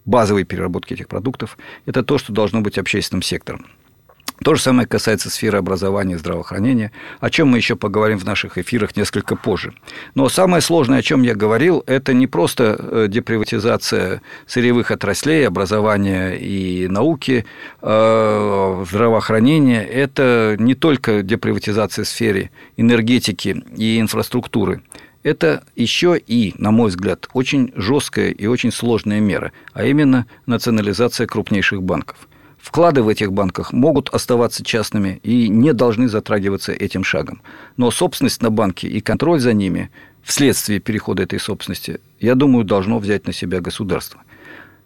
базовой 0.05 0.45
переработки 0.45 0.95
этих 0.95 1.09
продуктов, 1.09 1.59
это 1.87 2.05
то, 2.05 2.19
что 2.19 2.33
должно 2.33 2.61
быть 2.61 2.79
общественным 2.79 3.23
сектором. 3.23 3.67
То 4.43 4.57
же 4.57 4.63
самое 4.63 4.87
касается 4.89 5.31
сферы 5.31 5.59
образования 5.59 6.15
и 6.15 6.19
здравоохранения, 6.19 6.91
о 7.21 7.31
чем 7.31 7.49
мы 7.49 7.59
еще 7.59 7.77
поговорим 7.77 8.19
в 8.19 8.25
наших 8.25 8.59
эфирах 8.59 8.97
несколько 8.97 9.37
позже. 9.37 9.73
Но 10.17 10.29
самое 10.29 10.61
сложное, 10.61 10.99
о 10.99 11.03
чем 11.03 11.23
я 11.23 11.37
говорил, 11.37 11.85
это 11.87 12.13
не 12.13 12.27
просто 12.27 12.77
э, 12.79 13.07
деприватизация 13.09 14.23
сырьевых 14.47 14.91
отраслей, 14.91 15.47
образования 15.47 16.33
и 16.33 16.89
науки, 16.89 17.47
э, 17.81 18.85
здравоохранения, 18.91 19.85
это 19.85 20.57
не 20.59 20.75
только 20.75 21.23
деприватизация 21.23 22.05
в 22.05 22.09
сфере 22.09 22.51
энергетики 22.77 23.63
и 23.77 24.01
инфраструктуры, 24.01 24.83
это 25.23 25.63
еще 25.77 26.19
и, 26.19 26.55
на 26.59 26.73
мой 26.73 26.89
взгляд, 26.89 27.29
очень 27.35 27.73
жесткая 27.77 28.31
и 28.31 28.47
очень 28.47 28.73
сложная 28.73 29.21
мера, 29.21 29.53
а 29.73 29.85
именно 29.85 30.27
национализация 30.47 31.29
крупнейших 31.29 31.85
банков– 31.85 32.17
Вклады 32.65 33.03
в 33.03 33.09
этих 33.09 33.31
банках 33.31 33.75
могут 33.75 34.09
оставаться 34.09 34.65
частными 34.65 35.21
и 35.23 35.51
не 35.51 35.75
должны 35.75 36.09
затрагиваться 36.09 36.73
этим 36.73 37.05
шагом. 37.05 37.43
Но 37.77 37.91
собственность 37.91 38.41
на 38.41 38.49
банки 38.49 38.87
и 38.87 39.03
контроль 39.03 39.39
за 39.39 39.53
ними 39.53 39.91
вследствие 40.23 40.81
перехода 40.81 41.25
этой 41.25 41.39
собственности, 41.39 42.01
я 42.21 42.35
думаю, 42.35 42.65
должно 42.65 42.99
взять 42.99 43.27
на 43.27 43.35
себя 43.35 43.61
государство. 43.61 44.23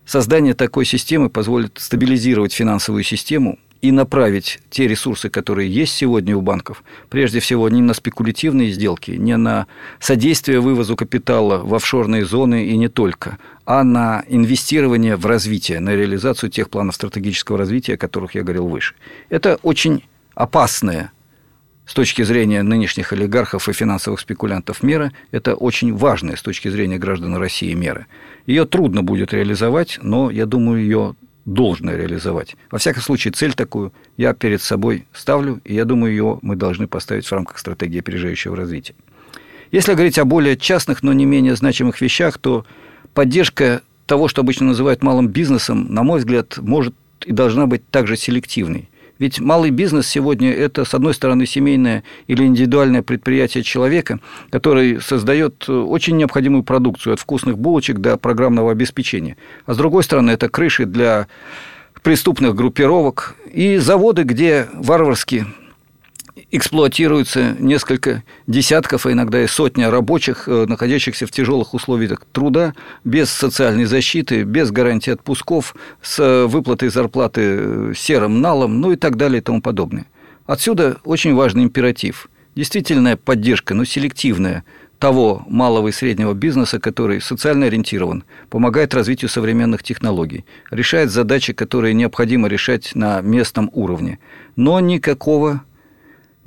Создание 0.04 0.54
такой 0.54 0.86
системы 0.86 1.30
позволит 1.30 1.78
стабилизировать 1.78 2.52
финансовую 2.52 3.04
систему, 3.04 3.60
и 3.80 3.92
направить 3.92 4.60
те 4.70 4.88
ресурсы, 4.88 5.30
которые 5.30 5.72
есть 5.72 5.94
сегодня 5.94 6.36
у 6.36 6.40
банков, 6.40 6.82
прежде 7.08 7.40
всего 7.40 7.68
не 7.68 7.80
на 7.80 7.94
спекулятивные 7.94 8.70
сделки, 8.70 9.12
не 9.12 9.36
на 9.36 9.66
содействие 10.00 10.60
вывозу 10.60 10.96
капитала 10.96 11.58
в 11.58 11.74
офшорные 11.74 12.24
зоны 12.24 12.66
и 12.66 12.76
не 12.76 12.88
только, 12.88 13.38
а 13.64 13.84
на 13.84 14.24
инвестирование 14.28 15.16
в 15.16 15.26
развитие, 15.26 15.80
на 15.80 15.94
реализацию 15.94 16.50
тех 16.50 16.70
планов 16.70 16.94
стратегического 16.96 17.58
развития, 17.58 17.94
о 17.94 17.98
которых 17.98 18.34
я 18.34 18.42
говорил 18.42 18.66
выше. 18.66 18.94
Это 19.28 19.58
очень 19.62 20.02
опасная 20.34 21.12
с 21.88 21.94
точки 21.94 22.22
зрения 22.22 22.62
нынешних 22.62 23.14
олигархов 23.14 23.68
и 23.68 23.72
финансовых 23.72 24.20
спекулянтов 24.20 24.82
мера, 24.82 25.10
это 25.30 25.54
очень 25.54 25.94
важная 25.94 26.36
с 26.36 26.42
точки 26.42 26.68
зрения 26.68 26.98
граждан 26.98 27.36
России 27.36 27.72
мера. 27.72 28.06
Ее 28.46 28.66
трудно 28.66 29.02
будет 29.02 29.32
реализовать, 29.32 29.98
но 30.02 30.30
я 30.30 30.44
думаю, 30.44 30.82
ее 30.82 31.14
должно 31.54 31.94
реализовать. 31.94 32.56
Во 32.70 32.78
всяком 32.78 33.02
случае, 33.02 33.32
цель 33.32 33.54
такую 33.54 33.92
я 34.16 34.34
перед 34.34 34.60
собой 34.60 35.06
ставлю, 35.12 35.60
и 35.64 35.74
я 35.74 35.84
думаю, 35.84 36.12
ее 36.12 36.38
мы 36.42 36.56
должны 36.56 36.86
поставить 36.86 37.26
в 37.26 37.32
рамках 37.32 37.58
стратегии 37.58 38.00
опережающего 38.00 38.54
развития. 38.54 38.94
Если 39.72 39.94
говорить 39.94 40.18
о 40.18 40.24
более 40.24 40.56
частных, 40.56 41.02
но 41.02 41.12
не 41.12 41.24
менее 41.24 41.56
значимых 41.56 42.00
вещах, 42.00 42.38
то 42.38 42.66
поддержка 43.14 43.82
того, 44.06 44.28
что 44.28 44.42
обычно 44.42 44.66
называют 44.66 45.02
малым 45.02 45.28
бизнесом, 45.28 45.92
на 45.92 46.02
мой 46.02 46.20
взгляд, 46.20 46.58
может 46.58 46.94
и 47.24 47.32
должна 47.32 47.66
быть 47.66 47.88
также 47.88 48.16
селективной. 48.16 48.88
Ведь 49.18 49.40
малый 49.40 49.70
бизнес 49.70 50.06
сегодня– 50.06 50.52
это, 50.52 50.84
с 50.84 50.94
одной 50.94 51.14
стороны, 51.14 51.46
семейное 51.46 52.04
или 52.26 52.44
индивидуальное 52.44 53.02
предприятие 53.02 53.64
человека, 53.64 54.20
который 54.50 55.00
создает 55.00 55.68
очень 55.68 56.16
необходимую 56.16 56.62
продукцию 56.62 57.14
от 57.14 57.20
вкусных 57.20 57.58
булочек 57.58 57.98
до 57.98 58.16
программного 58.16 58.70
обеспечения. 58.70 59.36
А 59.66 59.74
с 59.74 59.76
другой 59.76 60.04
стороны, 60.04 60.30
это 60.30 60.48
крыши 60.48 60.84
для 60.84 61.26
преступных 62.02 62.54
группировок 62.54 63.34
и 63.52 63.78
заводы, 63.78 64.22
где 64.22 64.68
варварски 64.72 65.46
эксплуатируется 66.50 67.56
несколько 67.58 68.22
десятков, 68.46 69.06
а 69.06 69.12
иногда 69.12 69.42
и 69.42 69.46
сотни 69.46 69.84
рабочих, 69.84 70.48
э, 70.48 70.66
находящихся 70.68 71.26
в 71.26 71.30
тяжелых 71.30 71.74
условиях 71.74 72.22
труда, 72.32 72.74
без 73.04 73.30
социальной 73.30 73.84
защиты, 73.84 74.42
без 74.42 74.70
гарантии 74.70 75.10
отпусков, 75.10 75.74
с 76.02 76.46
выплатой 76.46 76.88
зарплаты 76.88 77.40
э, 77.42 77.92
серым 77.96 78.40
налом, 78.40 78.80
ну 78.80 78.92
и 78.92 78.96
так 78.96 79.16
далее 79.16 79.40
и 79.40 79.42
тому 79.42 79.60
подобное. 79.62 80.06
Отсюда 80.46 80.96
очень 81.04 81.34
важный 81.34 81.64
императив. 81.64 82.28
Действительная 82.54 83.16
поддержка, 83.16 83.74
но 83.74 83.84
селективная 83.84 84.64
того 84.98 85.44
малого 85.48 85.88
и 85.88 85.92
среднего 85.92 86.34
бизнеса, 86.34 86.80
который 86.80 87.20
социально 87.20 87.66
ориентирован, 87.66 88.24
помогает 88.50 88.94
развитию 88.94 89.28
современных 89.28 89.82
технологий, 89.82 90.44
решает 90.70 91.10
задачи, 91.10 91.52
которые 91.52 91.94
необходимо 91.94 92.48
решать 92.48 92.94
на 92.94 93.20
местном 93.20 93.70
уровне, 93.72 94.18
но 94.56 94.80
никакого 94.80 95.62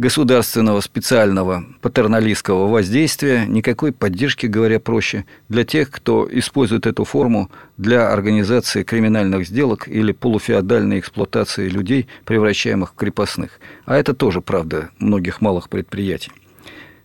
государственного 0.02 0.82
специального 0.82 1.64
патерналистского 1.80 2.68
воздействия, 2.68 3.46
никакой 3.46 3.92
поддержки, 3.92 4.48
говоря 4.48 4.80
проще, 4.80 5.26
для 5.48 5.64
тех, 5.64 5.92
кто 5.92 6.28
использует 6.32 6.88
эту 6.88 7.04
форму 7.04 7.52
для 7.78 8.12
организации 8.12 8.82
криминальных 8.82 9.48
сделок 9.48 9.88
или 9.88 10.12
полуфеодальной 10.12 10.98
эксплуатации 10.98 11.70
людей, 11.70 12.08
превращаемых 12.26 12.94
в 12.94 12.96
крепостных. 12.96 13.60
А 13.86 13.96
это 13.96 14.16
тоже 14.16 14.42
правда 14.42 14.90
многих 14.98 15.40
малых 15.40 15.70
предприятий. 15.70 16.32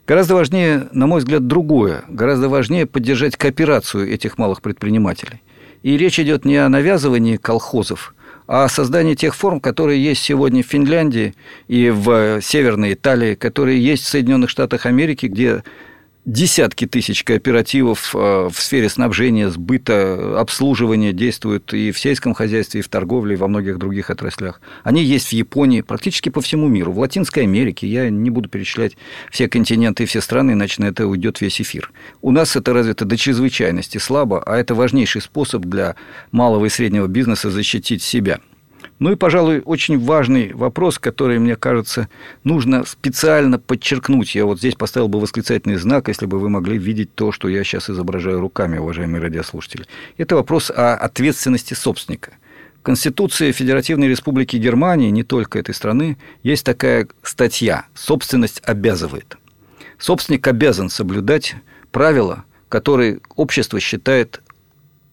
Гораздо 0.06 0.34
важнее, 0.34 0.88
на 0.92 1.06
мой 1.06 1.18
взгляд, 1.18 1.46
другое. 1.46 2.02
Гораздо 2.08 2.48
важнее 2.48 2.86
поддержать 2.86 3.36
кооперацию 3.36 4.10
этих 4.10 4.38
малых 4.38 4.62
предпринимателей. 4.62 5.42
И 5.82 5.98
речь 5.98 6.18
идет 6.18 6.46
не 6.46 6.56
о 6.56 6.70
навязывании 6.70 7.36
колхозов, 7.36 8.14
а 8.46 8.68
создание 8.68 9.14
тех 9.14 9.34
форм, 9.34 9.60
которые 9.60 10.02
есть 10.02 10.22
сегодня 10.22 10.62
в 10.62 10.66
Финляндии 10.66 11.34
и 11.68 11.90
в 11.90 12.40
Северной 12.40 12.94
Италии, 12.94 13.34
которые 13.34 13.84
есть 13.84 14.04
в 14.04 14.08
Соединенных 14.08 14.50
Штатах 14.50 14.86
Америки, 14.86 15.26
где 15.26 15.64
десятки 16.26 16.86
тысяч 16.86 17.22
кооперативов 17.22 18.14
э, 18.14 18.48
в 18.52 18.60
сфере 18.60 18.88
снабжения, 18.88 19.48
сбыта, 19.48 20.40
обслуживания 20.40 21.12
действуют 21.12 21.72
и 21.72 21.92
в 21.92 21.98
сельском 21.98 22.34
хозяйстве, 22.34 22.80
и 22.80 22.82
в 22.82 22.88
торговле, 22.88 23.34
и 23.34 23.38
во 23.38 23.46
многих 23.46 23.78
других 23.78 24.10
отраслях. 24.10 24.60
Они 24.82 25.02
есть 25.02 25.28
в 25.28 25.32
Японии, 25.32 25.82
практически 25.82 26.28
по 26.28 26.40
всему 26.40 26.66
миру. 26.66 26.92
В 26.92 26.98
Латинской 26.98 27.44
Америке 27.44 27.86
я 27.86 28.10
не 28.10 28.30
буду 28.30 28.48
перечислять 28.48 28.96
все 29.30 29.48
континенты 29.48 30.02
и 30.02 30.06
все 30.06 30.20
страны, 30.20 30.52
иначе 30.52 30.82
на 30.82 30.86
это 30.86 31.06
уйдет 31.06 31.40
весь 31.40 31.60
эфир. 31.60 31.92
У 32.22 32.32
нас 32.32 32.56
это 32.56 32.72
развито 32.72 33.04
до 33.04 33.16
чрезвычайности 33.16 33.98
слабо, 33.98 34.42
а 34.42 34.56
это 34.56 34.74
важнейший 34.74 35.22
способ 35.22 35.64
для 35.64 35.94
малого 36.32 36.66
и 36.66 36.68
среднего 36.68 37.06
бизнеса 37.06 37.50
защитить 37.50 38.02
себя– 38.02 38.40
ну 38.98 39.12
и, 39.12 39.14
пожалуй, 39.14 39.60
очень 39.64 39.98
важный 39.98 40.54
вопрос, 40.54 40.98
который, 40.98 41.38
мне 41.38 41.56
кажется, 41.56 42.08
нужно 42.44 42.84
специально 42.86 43.58
подчеркнуть. 43.58 44.34
Я 44.34 44.46
вот 44.46 44.58
здесь 44.58 44.74
поставил 44.74 45.08
бы 45.08 45.20
восклицательный 45.20 45.76
знак, 45.76 46.08
если 46.08 46.24
бы 46.24 46.38
вы 46.38 46.48
могли 46.48 46.78
видеть 46.78 47.14
то, 47.14 47.30
что 47.30 47.48
я 47.48 47.62
сейчас 47.62 47.90
изображаю 47.90 48.40
руками, 48.40 48.78
уважаемые 48.78 49.20
радиослушатели. 49.20 49.84
Это 50.16 50.36
вопрос 50.36 50.70
о 50.70 50.94
ответственности 50.94 51.74
собственника. 51.74 52.32
В 52.80 52.82
Конституции 52.82 53.52
Федеративной 53.52 54.08
Республики 54.08 54.56
Германии, 54.56 55.10
не 55.10 55.24
только 55.24 55.58
этой 55.58 55.74
страны, 55.74 56.16
есть 56.42 56.64
такая 56.64 57.06
статья 57.22 57.86
«Собственность 57.94 58.62
обязывает». 58.64 59.36
Собственник 59.98 60.46
обязан 60.46 60.88
соблюдать 60.88 61.56
правила, 61.90 62.44
которые 62.70 63.20
общество 63.34 63.78
считает 63.78 64.40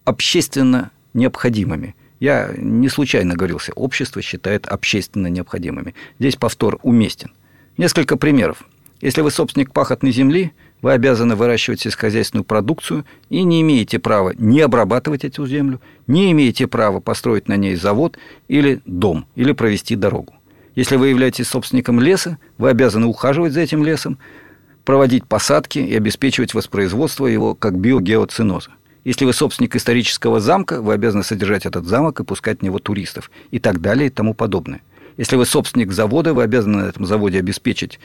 общественно 0.06 0.92
необходимыми– 1.14 1.96
я 2.24 2.54
не 2.56 2.88
случайно 2.88 3.34
говорился, 3.34 3.74
общество 3.74 4.22
считает 4.22 4.66
общественно 4.66 5.28
необходимыми. 5.28 5.94
Здесь 6.20 6.38
повтор 6.38 6.80
уместен. 6.82 7.32
Несколько 7.76 8.16
примеров. 8.16 8.64
Если 9.02 9.20
вы 9.20 9.30
собственник 9.30 9.74
пахотной 9.74 10.14
земли, 10.14 10.54
вы 10.82 10.94
обязаны 10.94 11.36
выращивать 11.36 11.82
сельскохозяйственную 11.82 12.46
продукцию 12.46 13.04
и 13.30 13.44
не 13.44 13.60
имеете 13.60 14.00
права 14.00 14.32
не 14.38 14.62
обрабатывать 14.62 15.26
эту 15.26 15.46
землю, 15.46 15.82
не 16.08 16.32
имеете 16.32 16.66
права 16.66 17.02
построить 17.02 17.50
на 17.50 17.58
ней 17.58 17.76
завод 17.76 18.18
или 18.48 18.82
дом, 18.86 19.26
или 19.36 19.52
провести 19.52 19.98
дорогу. 19.98 20.34
Если 20.76 20.96
вы 20.96 21.10
являетесь 21.10 21.50
собственником 21.50 22.00
леса, 22.00 22.38
вы 22.58 22.70
обязаны 22.70 23.06
ухаживать 23.06 23.52
за 23.52 23.60
этим 23.60 23.84
лесом, 23.84 24.18
проводить 24.86 25.26
посадки 25.26 25.80
и 25.80 25.94
обеспечивать 25.94 26.54
воспроизводство 26.54 27.28
его 27.28 27.54
как 27.54 27.78
биогеоциноза. 27.78 28.72
Если 29.04 29.26
вы 29.26 29.34
собственник 29.34 29.76
исторического 29.76 30.40
замка, 30.40 30.82
вы 30.82 30.94
обязаны 30.94 31.24
содержать 31.24 31.66
этот 31.66 31.86
замок 31.86 32.20
и 32.20 32.24
пускать 32.24 32.60
в 32.60 32.64
него 32.64 32.80
туристов 32.80 33.32
и 33.52 33.60
так 33.60 33.82
далее 33.82 34.08
и 34.08 34.10
тому 34.10 34.34
подобное. 34.34 34.82
Если 35.18 35.36
вы 35.36 35.46
собственник 35.46 35.92
завода, 35.92 36.34
вы 36.34 36.44
обязаны 36.44 36.84
на 36.84 36.88
этом 36.88 37.06
заводе 37.06 37.40
обеспечить 37.40 38.00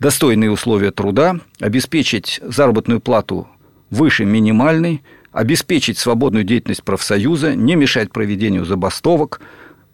достойные 0.00 0.50
условия 0.50 0.90
труда, 0.90 1.40
обеспечить 1.60 2.40
заработную 2.42 3.00
плату 3.00 3.48
выше 3.90 4.24
минимальной, 4.24 5.02
обеспечить 5.32 5.98
свободную 5.98 6.44
деятельность 6.44 6.84
профсоюза, 6.84 7.54
не 7.54 7.74
мешать 7.74 8.12
проведению 8.12 8.64
забастовок, 8.64 9.40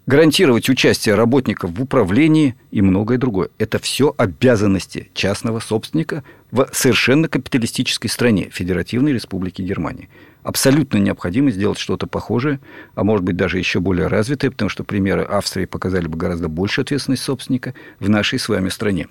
гарантировать 0.05 0.69
участие 0.69 1.15
работников 1.15 1.71
в 1.71 1.81
управлении 1.81 2.55
и 2.71 2.81
многое 2.81 3.17
другое. 3.17 3.49
Это 3.57 3.79
все 3.79 4.13
обязанности 4.17 5.09
частного 5.13 5.59
собственника 5.59 6.23
в 6.51 6.69
совершенно 6.73 7.27
капиталистической 7.27 8.07
стране, 8.07 8.49
Федеративной 8.51 9.13
Республики 9.13 9.61
Германии 9.61 10.09
абсолютно 10.43 10.97
необходимо 10.97 11.51
сделать 11.51 11.77
что-то 11.77 12.07
похожее, 12.07 12.59
а 12.95 13.03
может 13.03 13.23
быть 13.23 13.35
даже 13.35 13.57
еще 13.57 13.79
более 13.79 14.07
развитое, 14.07 14.51
потому 14.51 14.69
что 14.69 14.83
примеры 14.83 15.21
Австрии 15.21 15.65
показали 15.65 16.07
бы 16.07 16.17
гораздо 16.17 16.47
больше 16.49 16.81
ответственность 16.81 17.23
собственника 17.23 17.73
в 17.99 18.09
нашей 18.09 18.39
с 18.39 18.49
вами 18.49 18.69
стране. 18.69 19.07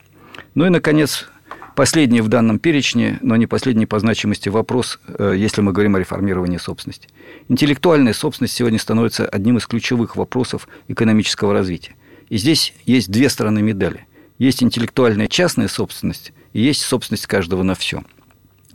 Ну 0.55 0.67
и, 0.67 0.71
наконец, 0.71 1.29
последний 1.77 2.21
в 2.21 2.29
данном 2.29 2.59
перечне, 2.59 3.19
но 3.23 3.37
не 3.37 3.47
последний 3.47 3.87
по 3.87 3.99
значимости 3.99 4.49
вопрос, 4.49 4.99
э, 5.07 5.35
если 5.37 5.61
мы 5.61 5.73
говорим 5.73 5.97
о 5.97 6.01
реформировании 6.01 6.59
собственности. 6.59 7.09
Интеллектуальная 7.49 8.13
собственность 8.13 8.55
сегодня 8.55 8.79
становится 8.79 9.27
одним 9.27 9.59
из 9.59 9.67
ключевых 9.67 10.17
вопросов 10.17 10.69
экономического 10.89 11.53
развития. 11.53 11.95
И 12.29 12.37
здесь 12.37 12.75
есть 12.87 13.11
две 13.11 13.29
стороны 13.29 13.63
медали. 13.63 14.07
Есть 14.39 14.63
интеллектуальная 14.63 15.27
частная 15.27 15.69
собственность 15.69 16.33
есть 16.53 16.83
собственность 16.83 17.27
каждого 17.27 17.63
на 17.63 17.75
все– 17.75 18.03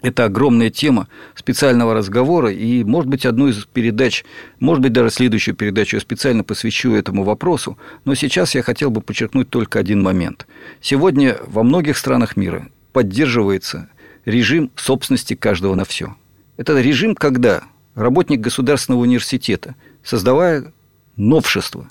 это 0.06 0.26
огромная 0.26 0.70
тема 0.70 1.08
специального 1.34 1.96
разговора, 1.96 2.52
и, 2.52 2.84
может 2.84 3.10
быть, 3.10 3.26
одну 3.26 3.48
из 3.48 3.66
передач, 3.66 4.24
может 4.60 4.84
быть, 4.84 4.94
даже 4.94 5.10
следующую 5.10 5.56
передачу 5.56 5.96
я 5.96 6.00
специально 6.00 6.44
посвящу 6.44 6.94
этому 6.94 7.24
вопросу, 7.24 7.78
но 8.06 8.14
сейчас 8.14 8.54
я 8.54 8.62
хотел 8.62 8.92
бы 8.92 9.02
подчеркнуть 9.02 9.50
только 9.50 9.80
один 9.80 10.04
момент. 10.04 10.46
Сегодня 10.80 11.38
во 11.48 11.64
многих 11.64 11.98
странах 11.98 12.38
мира 12.38 12.68
поддерживается 12.94 13.90
режим 14.26 14.70
собственности 14.76 15.34
каждого 15.34 15.74
на 15.74 15.86
все. 15.86 16.16
Это 16.58 16.80
режим, 16.80 17.16
когда 17.16 17.64
работник 17.96 18.42
государственного 18.42 19.02
университета, 19.02 19.74
создавая 20.04 20.72
новшество 21.18 21.90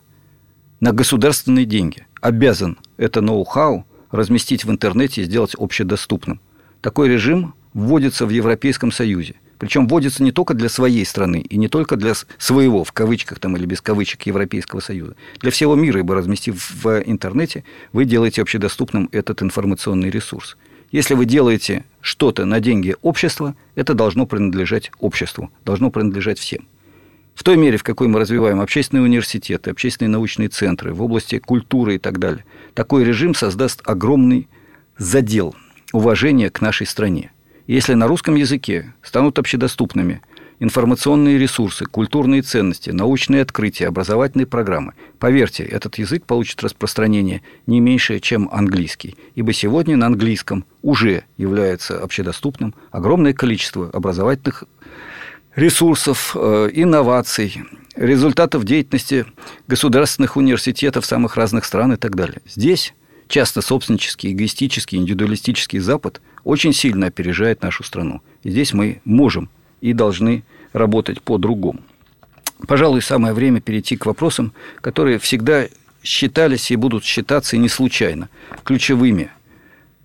на 0.78 0.92
государственные 0.92 1.64
деньги, 1.64 2.06
обязан 2.20 2.78
это 2.96 3.20
ноу-хау 3.20 3.84
разместить 4.14 4.64
в 4.64 4.70
интернете 4.70 5.22
и 5.22 5.24
сделать 5.24 5.54
общедоступным. 5.58 6.40
Такой 6.80 7.08
режим 7.08 7.54
вводится 7.72 8.26
в 8.26 8.30
Европейском 8.30 8.92
Союзе. 8.92 9.34
Причем 9.58 9.88
вводится 9.88 10.22
не 10.22 10.30
только 10.30 10.54
для 10.54 10.68
своей 10.68 11.04
страны 11.04 11.40
и 11.40 11.56
не 11.56 11.68
только 11.68 11.96
для 11.96 12.12
своего, 12.38 12.84
в 12.84 12.92
кавычках 12.92 13.38
там 13.38 13.56
или 13.56 13.66
без 13.66 13.80
кавычек, 13.80 14.22
Европейского 14.22 14.80
Союза. 14.80 15.16
Для 15.40 15.50
всего 15.50 15.74
мира, 15.74 16.00
ибо 16.00 16.14
разместив 16.14 16.70
в 16.82 17.02
интернете, 17.04 17.64
вы 17.92 18.04
делаете 18.04 18.42
общедоступным 18.42 19.08
этот 19.10 19.42
информационный 19.42 20.10
ресурс. 20.10 20.56
Если 20.92 21.14
вы 21.14 21.24
делаете 21.24 21.84
что-то 22.00 22.44
на 22.44 22.60
деньги 22.60 22.94
общества, 23.02 23.56
это 23.74 23.94
должно 23.94 24.26
принадлежать 24.26 24.92
обществу, 25.00 25.50
должно 25.64 25.90
принадлежать 25.90 26.38
всем. 26.38 26.66
В 27.34 27.42
той 27.42 27.56
мере, 27.56 27.76
в 27.76 27.82
какой 27.82 28.08
мы 28.08 28.20
развиваем 28.20 28.60
общественные 28.60 29.04
университеты, 29.04 29.70
общественные 29.70 30.10
научные 30.10 30.48
центры 30.48 30.94
в 30.94 31.02
области 31.02 31.38
культуры 31.38 31.96
и 31.96 31.98
так 31.98 32.18
далее, 32.18 32.44
такой 32.74 33.04
режим 33.04 33.34
создаст 33.34 33.82
огромный 33.84 34.48
задел 34.96 35.54
уважения 35.92 36.50
к 36.50 36.60
нашей 36.60 36.86
стране. 36.86 37.32
Если 37.66 37.94
на 37.94 38.06
русском 38.06 38.34
языке 38.34 38.92
станут 39.02 39.38
общедоступными 39.38 40.20
информационные 40.60 41.38
ресурсы, 41.38 41.84
культурные 41.86 42.42
ценности, 42.42 42.90
научные 42.90 43.42
открытия, 43.42 43.88
образовательные 43.88 44.46
программы, 44.46 44.92
поверьте, 45.18 45.64
этот 45.64 45.98
язык 45.98 46.24
получит 46.24 46.62
распространение 46.62 47.42
не 47.66 47.80
меньшее, 47.80 48.20
чем 48.20 48.48
английский. 48.52 49.16
Ибо 49.34 49.52
сегодня 49.52 49.96
на 49.96 50.06
английском 50.06 50.64
уже 50.82 51.24
является 51.36 52.00
общедоступным 52.00 52.74
огромное 52.92 53.32
количество 53.32 53.90
образовательных 53.90 54.64
ресурсов, 55.56 56.34
э, 56.34 56.70
инноваций, 56.72 57.62
результатов 57.96 58.64
деятельности 58.64 59.24
государственных 59.68 60.36
университетов 60.36 61.06
самых 61.06 61.36
разных 61.36 61.64
стран 61.64 61.92
и 61.92 61.96
так 61.96 62.16
далее. 62.16 62.40
Здесь 62.46 62.94
часто 63.28 63.62
собственнический, 63.62 64.32
эгоистический, 64.32 64.98
индивидуалистический 64.98 65.78
Запад 65.78 66.20
очень 66.42 66.72
сильно 66.72 67.06
опережает 67.06 67.62
нашу 67.62 67.84
страну. 67.84 68.20
И 68.42 68.50
здесь 68.50 68.72
мы 68.72 69.00
можем 69.04 69.48
и 69.80 69.92
должны 69.92 70.42
работать 70.72 71.22
по-другому. 71.22 71.80
Пожалуй, 72.66 73.02
самое 73.02 73.34
время 73.34 73.60
перейти 73.60 73.96
к 73.96 74.06
вопросам, 74.06 74.52
которые 74.80 75.18
всегда 75.18 75.66
считались 76.02 76.70
и 76.70 76.76
будут 76.76 77.04
считаться 77.04 77.56
и 77.56 77.58
не 77.58 77.68
случайно 77.68 78.28
ключевыми. 78.64 79.30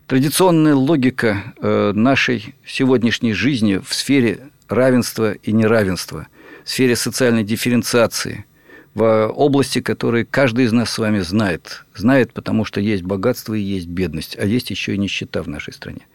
Традиционная 0.07 0.75
логика 0.75 1.53
э, 1.61 1.91
нашей 1.93 2.55
сегодняшней 2.65 3.33
жизни 3.33 3.77
в 3.77 3.93
сфере 3.93 4.39
равенства 4.69 5.33
и 5.33 5.51
неравенства, 5.51 6.27
в 6.63 6.69
сфере 6.69 6.95
социальной 6.95 7.43
дифференциации, 7.43 8.45
в 8.93 9.27
области, 9.27 9.81
которые 9.81 10.25
каждый 10.25 10.65
из 10.65 10.71
нас 10.71 10.89
с 10.89 10.97
вами 10.97 11.19
знает. 11.19 11.85
Знает, 11.95 12.33
потому 12.33 12.65
что 12.65 12.79
есть 12.79 13.03
богатство 13.03 13.53
и 13.53 13.61
есть 13.61 13.87
бедность, 13.87 14.37
а 14.39 14.45
есть 14.45 14.69
еще 14.69 14.95
и 14.95 14.97
нищета 14.97 15.43
в 15.43 15.47
нашей 15.47 15.73
стране. 15.73 16.07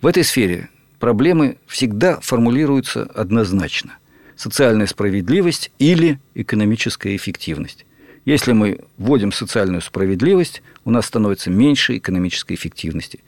В 0.00 0.06
этой 0.06 0.24
сфере 0.24 0.68
проблемы 0.98 1.58
всегда 1.66 2.20
формулируются 2.20 3.04
однозначно. 3.14 3.98
Социальная 4.36 4.86
справедливость 4.86 5.70
или 5.78 6.20
экономическая 6.34 7.16
эффективность. 7.16 7.84
Если 8.24 8.52
мы 8.52 8.80
вводим 8.98 9.32
социальную 9.32 9.80
справедливость, 9.80 10.62
у 10.84 10.90
нас 10.90 11.06
становится 11.06 11.50
меньше 11.50 11.96
экономической 11.96 12.54
эффективности. 12.54 13.20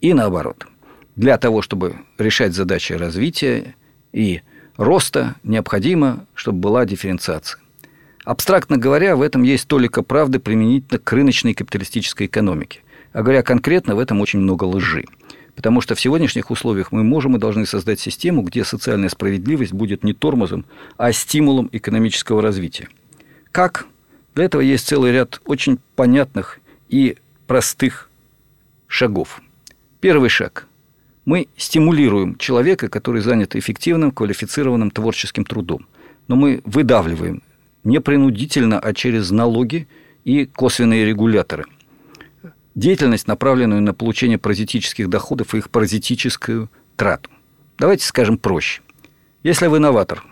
И 0.00 0.12
наоборот. 0.12 0.66
Для 1.16 1.36
того, 1.38 1.62
чтобы 1.62 1.96
решать 2.18 2.54
задачи 2.54 2.92
развития 2.92 3.74
и 4.12 4.42
роста, 4.76 5.36
необходимо, 5.42 6.26
чтобы 6.34 6.58
была 6.58 6.84
дифференциация. 6.84 7.60
Абстрактно 8.24 8.76
говоря, 8.76 9.16
в 9.16 9.22
этом 9.22 9.42
есть 9.42 9.66
только 9.66 10.02
правды 10.02 10.38
применительно 10.38 10.98
к 10.98 11.12
рыночной 11.12 11.54
капиталистической 11.54 12.26
экономике. 12.26 12.80
А 13.12 13.22
говоря 13.22 13.42
конкретно, 13.42 13.96
в 13.96 13.98
этом 13.98 14.20
очень 14.20 14.38
много 14.38 14.64
лжи. 14.64 15.04
Потому 15.56 15.80
что 15.80 15.94
в 15.94 16.00
сегодняшних 16.00 16.50
условиях 16.50 16.92
мы 16.92 17.02
можем 17.02 17.36
и 17.36 17.40
должны 17.40 17.66
создать 17.66 18.00
систему, 18.00 18.42
где 18.42 18.64
социальная 18.64 19.08
справедливость 19.08 19.72
будет 19.72 20.02
не 20.04 20.14
тормозом, 20.14 20.64
а 20.96 21.12
стимулом 21.12 21.68
экономического 21.72 22.40
развития. 22.40 22.88
Как? 23.50 23.86
Для 24.34 24.44
этого 24.44 24.62
есть 24.62 24.86
целый 24.86 25.12
ряд 25.12 25.42
очень 25.44 25.78
понятных 25.94 26.60
и 26.88 27.18
простых 27.46 28.08
шагов. 28.86 29.42
Первый 30.00 30.30
шаг. 30.30 30.66
Мы 31.24 31.48
стимулируем 31.56 32.36
человека, 32.36 32.88
который 32.88 33.20
занят 33.20 33.54
эффективным, 33.54 34.10
квалифицированным 34.10 34.90
творческим 34.90 35.44
трудом. 35.44 35.86
Но 36.28 36.36
мы 36.36 36.62
выдавливаем 36.64 37.42
не 37.84 38.00
принудительно, 38.00 38.78
а 38.78 38.92
через 38.94 39.30
налоги 39.30 39.86
и 40.24 40.46
косвенные 40.46 41.04
регуляторы– 41.04 41.64
деятельность, 42.74 43.28
направленную 43.28 43.82
на 43.82 43.94
получение 43.94 44.38
паразитических 44.38 45.08
доходов 45.08 45.54
и 45.54 45.58
их 45.58 45.70
паразитическую 45.70 46.70
трату. 46.96 47.30
Давайте 47.78 48.04
скажем 48.04 48.38
проще. 48.38 48.82
Если 49.42 49.66
вы 49.66 49.78
новатор, 49.78 50.24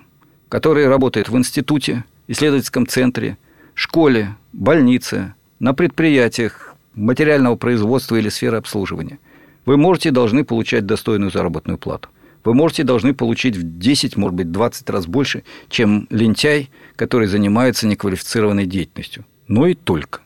который 0.48 0.87
работает 0.88 1.29
в 1.29 1.37
институте, 1.37 2.05
исследовательском 2.29 2.87
центре, 2.87 3.37
школе, 3.74 4.37
больнице, 4.53 5.35
на 5.59 5.74
предприятиях 5.74 6.74
материального 6.94 7.57
производства 7.57 8.16
или 8.16 8.29
сферы 8.29 8.57
обслуживания, 8.57 9.18
вы 9.66 9.76
можете 9.76 10.08
и 10.08 10.12
должны 10.12 10.44
получать 10.44 10.86
достойную 10.86 11.30
заработную 11.30 11.78
плату. 11.78 12.08
Вы 12.44 12.54
можете 12.54 12.82
и 12.82 12.86
должны 12.86 13.12
получить 13.12 13.56
в 13.56 13.78
10, 13.78 14.16
может 14.16 14.34
быть, 14.34 14.50
20 14.50 14.88
раз 14.90 15.06
больше, 15.06 15.44
чем 15.68 16.06
лентяй, 16.10 16.70
который 16.96 17.26
занимается 17.26 17.86
неквалифицированной 17.86 18.66
деятельностью. 18.66 19.24
Но 19.46 19.66
и 19.66 19.74
только. 19.74 20.20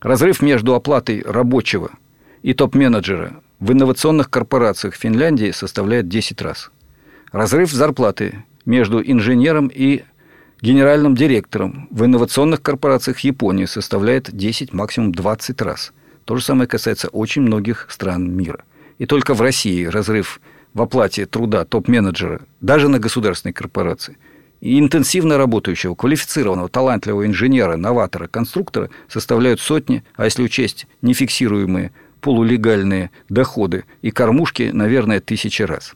Разрыв 0.00 0.42
между 0.42 0.74
оплатой 0.74 1.22
рабочего 1.22 1.90
и 2.42 2.54
топ-менеджера 2.54 3.40
в 3.60 3.72
инновационных 3.72 4.30
корпорациях 4.30 4.94
Финляндии 4.94 5.50
составляет 5.50 6.08
10 6.08 6.40
раз. 6.42 6.70
Разрыв 7.30 7.70
зарплаты 7.70 8.44
между 8.64 9.00
инженером 9.02 9.70
и 9.72 10.04
генеральным 10.62 11.14
директором 11.14 11.86
в 11.90 12.04
инновационных 12.04 12.62
корпорациях 12.62 13.20
Японии 13.20 13.66
составляет 13.66 14.34
10, 14.34 14.72
максимум 14.72 15.12
20 15.12 15.60
раз. 15.62 15.92
То 16.24 16.36
же 16.36 16.44
самое 16.44 16.68
касается 16.68 17.08
очень 17.08 17.42
многих 17.42 17.86
стран 17.90 18.30
мира. 18.30 18.64
И 18.98 19.06
только 19.06 19.34
в 19.34 19.40
России 19.40 19.84
разрыв 19.84 20.40
в 20.74 20.82
оплате 20.82 21.26
труда 21.26 21.64
топ-менеджера, 21.64 22.42
даже 22.60 22.88
на 22.88 22.98
государственной 22.98 23.52
корпорации– 23.52 24.16
и 24.60 24.78
интенсивно 24.78 25.38
работающего, 25.38 25.94
квалифицированного, 25.94 26.68
талантливого 26.68 27.26
инженера, 27.26 27.76
новатора, 27.76 28.28
конструктора 28.28 28.90
составляют 29.08 29.60
сотни, 29.60 30.04
а 30.16 30.24
если 30.24 30.42
учесть 30.42 30.86
нефиксируемые 31.02 31.92
полулегальные 32.20 33.10
доходы 33.30 33.84
и 34.02 34.10
кормушки, 34.10 34.70
наверное, 34.72 35.20
тысячи 35.20 35.62
раз. 35.62 35.94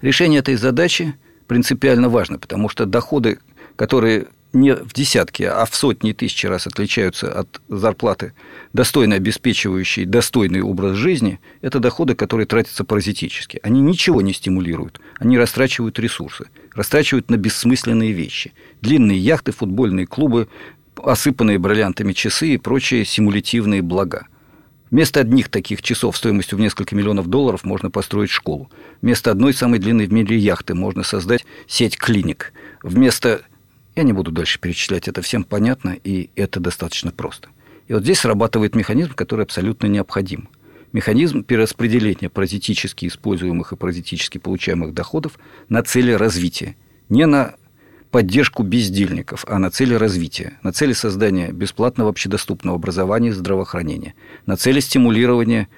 Решение 0.00 0.40
этой 0.40 0.56
задачи 0.56 1.14
принципиально 1.46 2.08
важно, 2.08 2.38
потому 2.38 2.70
что 2.70 2.86
доходы, 2.86 3.38
которые 3.76 4.28
не 4.52 4.74
в 4.74 4.92
десятки, 4.92 5.44
а 5.44 5.64
в 5.64 5.74
сотни 5.74 6.12
тысяч 6.12 6.44
раз 6.44 6.66
отличаются 6.66 7.32
от 7.32 7.60
зарплаты, 7.68 8.32
достойно 8.72 9.16
обеспечивающей 9.16 10.04
достойный 10.04 10.62
образ 10.62 10.96
жизни, 10.96 11.40
это 11.60 11.78
доходы, 11.78 12.14
которые 12.14 12.46
тратятся 12.46 12.84
паразитически. 12.84 13.60
Они 13.62 13.80
ничего 13.80 14.20
не 14.20 14.32
стимулируют, 14.32 15.00
они 15.18 15.38
растрачивают 15.38 15.98
ресурсы, 15.98 16.46
растрачивают 16.74 17.30
на 17.30 17.36
бессмысленные 17.36 18.12
вещи. 18.12 18.52
Длинные 18.82 19.18
яхты, 19.18 19.52
футбольные 19.52 20.06
клубы, 20.06 20.48
осыпанные 20.96 21.58
бриллиантами 21.58 22.12
часы 22.12 22.54
и 22.54 22.58
прочие 22.58 23.04
симулятивные 23.04 23.82
блага. 23.82 24.26
Вместо 24.90 25.20
одних 25.20 25.48
таких 25.48 25.82
часов 25.82 26.16
стоимостью 26.16 26.58
в 26.58 26.60
несколько 26.60 26.96
миллионов 26.96 27.28
долларов 27.28 27.62
можно 27.62 27.90
построить 27.90 28.30
школу. 28.30 28.68
Вместо 29.02 29.30
одной 29.30 29.54
самой 29.54 29.78
длинной 29.78 30.06
в 30.06 30.12
мире 30.12 30.36
яхты 30.36 30.74
можно 30.74 31.04
создать 31.04 31.46
сеть 31.68 31.96
клиник. 31.96 32.52
Вместо 32.82 33.42
я 33.96 34.02
не 34.02 34.12
буду 34.12 34.30
дальше 34.30 34.60
перечислять, 34.60 35.08
это 35.08 35.22
всем 35.22 35.44
понятно, 35.44 35.96
и 36.04 36.30
это 36.36 36.60
достаточно 36.60 37.10
просто. 37.10 37.48
И 37.88 37.92
вот 37.92 38.02
здесь 38.02 38.20
срабатывает 38.20 38.74
механизм, 38.74 39.14
который 39.14 39.44
абсолютно 39.44 39.86
необходим. 39.86 40.48
Механизм 40.92 41.44
перераспределения 41.44 42.28
паразитически 42.28 43.06
используемых 43.06 43.72
и 43.72 43.76
паразитически 43.76 44.38
получаемых 44.38 44.92
доходов 44.92 45.38
на 45.68 45.82
цели 45.82 46.12
развития. 46.12 46.76
Не 47.08 47.26
на 47.26 47.54
поддержку 48.10 48.62
бездельников, 48.62 49.44
а 49.48 49.58
на 49.58 49.70
цели 49.70 49.94
развития, 49.94 50.58
на 50.62 50.72
цели 50.72 50.92
создания 50.92 51.52
бесплатного 51.52 52.10
общедоступного 52.10 52.76
образования 52.76 53.28
и 53.28 53.32
здравоохранения, 53.32 54.14
на 54.46 54.56
цели 54.56 54.80
стимулирования 54.80 55.68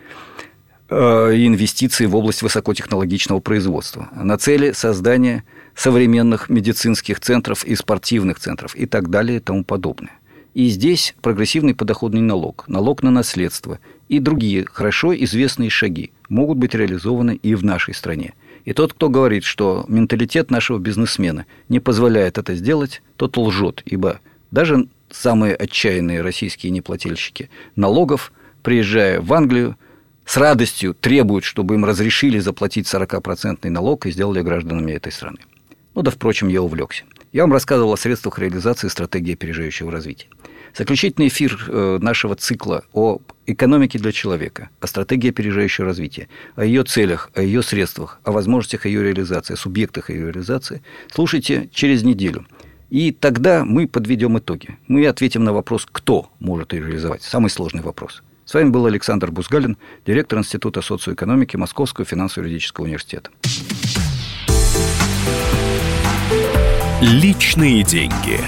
э, 0.89 0.95
инвестиций 0.95 2.07
в 2.07 2.17
область 2.17 2.43
высокотехнологичного 2.43 3.41
производства, 3.41 4.09
на 4.15 4.39
цели 4.39 4.73
создания 4.73 5.45
современных 5.75 6.49
медицинских 6.49 7.21
центров 7.21 7.65
и 7.65 7.75
спортивных 7.75 8.39
центров 8.39 8.75
и 8.77 8.87
так 8.87 9.11
далее 9.11 9.39
и 9.39 9.41
тому 9.41 9.65
подобное. 9.65 10.13
И 10.55 10.69
здесь 10.69 11.15
прогрессивный 11.23 11.75
подоходный 11.75 12.21
налог, 12.21 12.65
налог 12.69 13.03
на 13.03 13.11
наследство 13.11 13.79
и 14.09 14.19
другие 14.19 14.67
хорошо 14.67 15.15
известные 15.15 15.71
шаги 15.71 16.13
могут 16.29 16.59
быть 16.59 16.75
реализованы 16.75 17.37
и 17.43 17.55
в 17.55 17.65
нашей 17.65 17.95
стране. 17.95 18.35
И 18.67 18.75
тот, 18.75 18.93
кто 18.93 19.09
говорит, 19.09 19.45
что 19.45 19.85
менталитет 19.89 20.51
нашего 20.51 20.79
бизнесмена 20.79 21.47
не 21.69 21.81
позволяет 21.81 22.39
это 22.39 22.55
сделать, 22.55 23.03
тот 23.17 23.37
лжет, 23.37 23.83
ибо 23.87 24.21
даже 24.51 24.87
самые 25.11 25.57
отчаянные 25.57 26.21
российские 26.21 26.71
неплательщики 26.71 27.51
налогов, 27.75 28.33
приезжая 28.63 29.21
в 29.21 29.33
Англию, 29.33 29.77
с 30.25 30.37
радостью 30.37 30.95
требуют, 30.95 31.45
чтобы 31.45 31.75
им 31.75 31.85
разрешили 31.85 32.39
заплатить 32.39 32.87
40% 32.87 33.69
налог 33.71 34.07
и 34.07 34.13
сделали 34.13 34.43
гражданами 34.43 34.93
этой 34.93 35.11
страны. 35.11 35.39
Ну 35.95 36.03
да, 36.03 36.11
впрочем, 36.11 36.49
я 36.49 36.63
увлекся. 36.63 37.05
Я 37.33 37.43
вам 37.43 37.53
рассказывал 37.53 37.93
о 37.93 37.97
средствах 37.97 38.39
реализации 38.39 38.89
стратегии 38.89 39.35
опережающего 39.35 39.91
развития. 39.91 40.29
Заключительный 40.77 41.29
эфир 41.29 41.59
э, 41.69 41.99
нашего 42.01 42.35
цикла 42.35 42.85
о 42.93 43.19
экономике 43.47 43.99
для 43.99 44.13
человека, 44.13 44.71
о 44.81 44.87
стратегии 44.87 45.29
опережающего 45.29 45.87
развития, 45.87 46.29
о 46.57 46.65
ее 46.65 46.85
целях, 46.85 47.31
о 47.35 47.43
ее 47.43 47.63
средствах, 47.63 48.21
о 48.25 48.33
возможностях 48.33 48.87
ее 48.87 49.03
реализации, 49.03 49.55
о 49.55 49.57
субъектах 49.57 50.09
ее 50.09 50.27
реализации 50.27 50.83
слушайте 51.11 51.69
через 51.73 52.03
неделю. 52.03 52.47
И 52.89 53.11
тогда 53.13 53.65
мы 53.65 53.87
подведем 53.87 54.39
итоги. 54.39 54.79
Мы 54.87 55.07
ответим 55.07 55.45
на 55.45 55.53
вопрос, 55.53 55.87
кто 55.91 56.31
может 56.41 56.73
ее 56.73 56.87
реализовать. 56.87 57.23
Самый 57.23 57.49
сложный 57.49 57.83
вопрос. 57.83 58.23
С 58.45 58.55
вами 58.55 58.69
был 58.69 58.87
Александр 58.87 59.31
Бузгалин, 59.31 59.79
директор 60.05 60.39
Института 60.39 60.83
социоэкономики 60.83 61.57
Московского 61.57 62.05
финансово-юридического 62.05 62.85
университета. 62.85 63.31
Личные 67.03 67.83
деньги. 67.83 68.39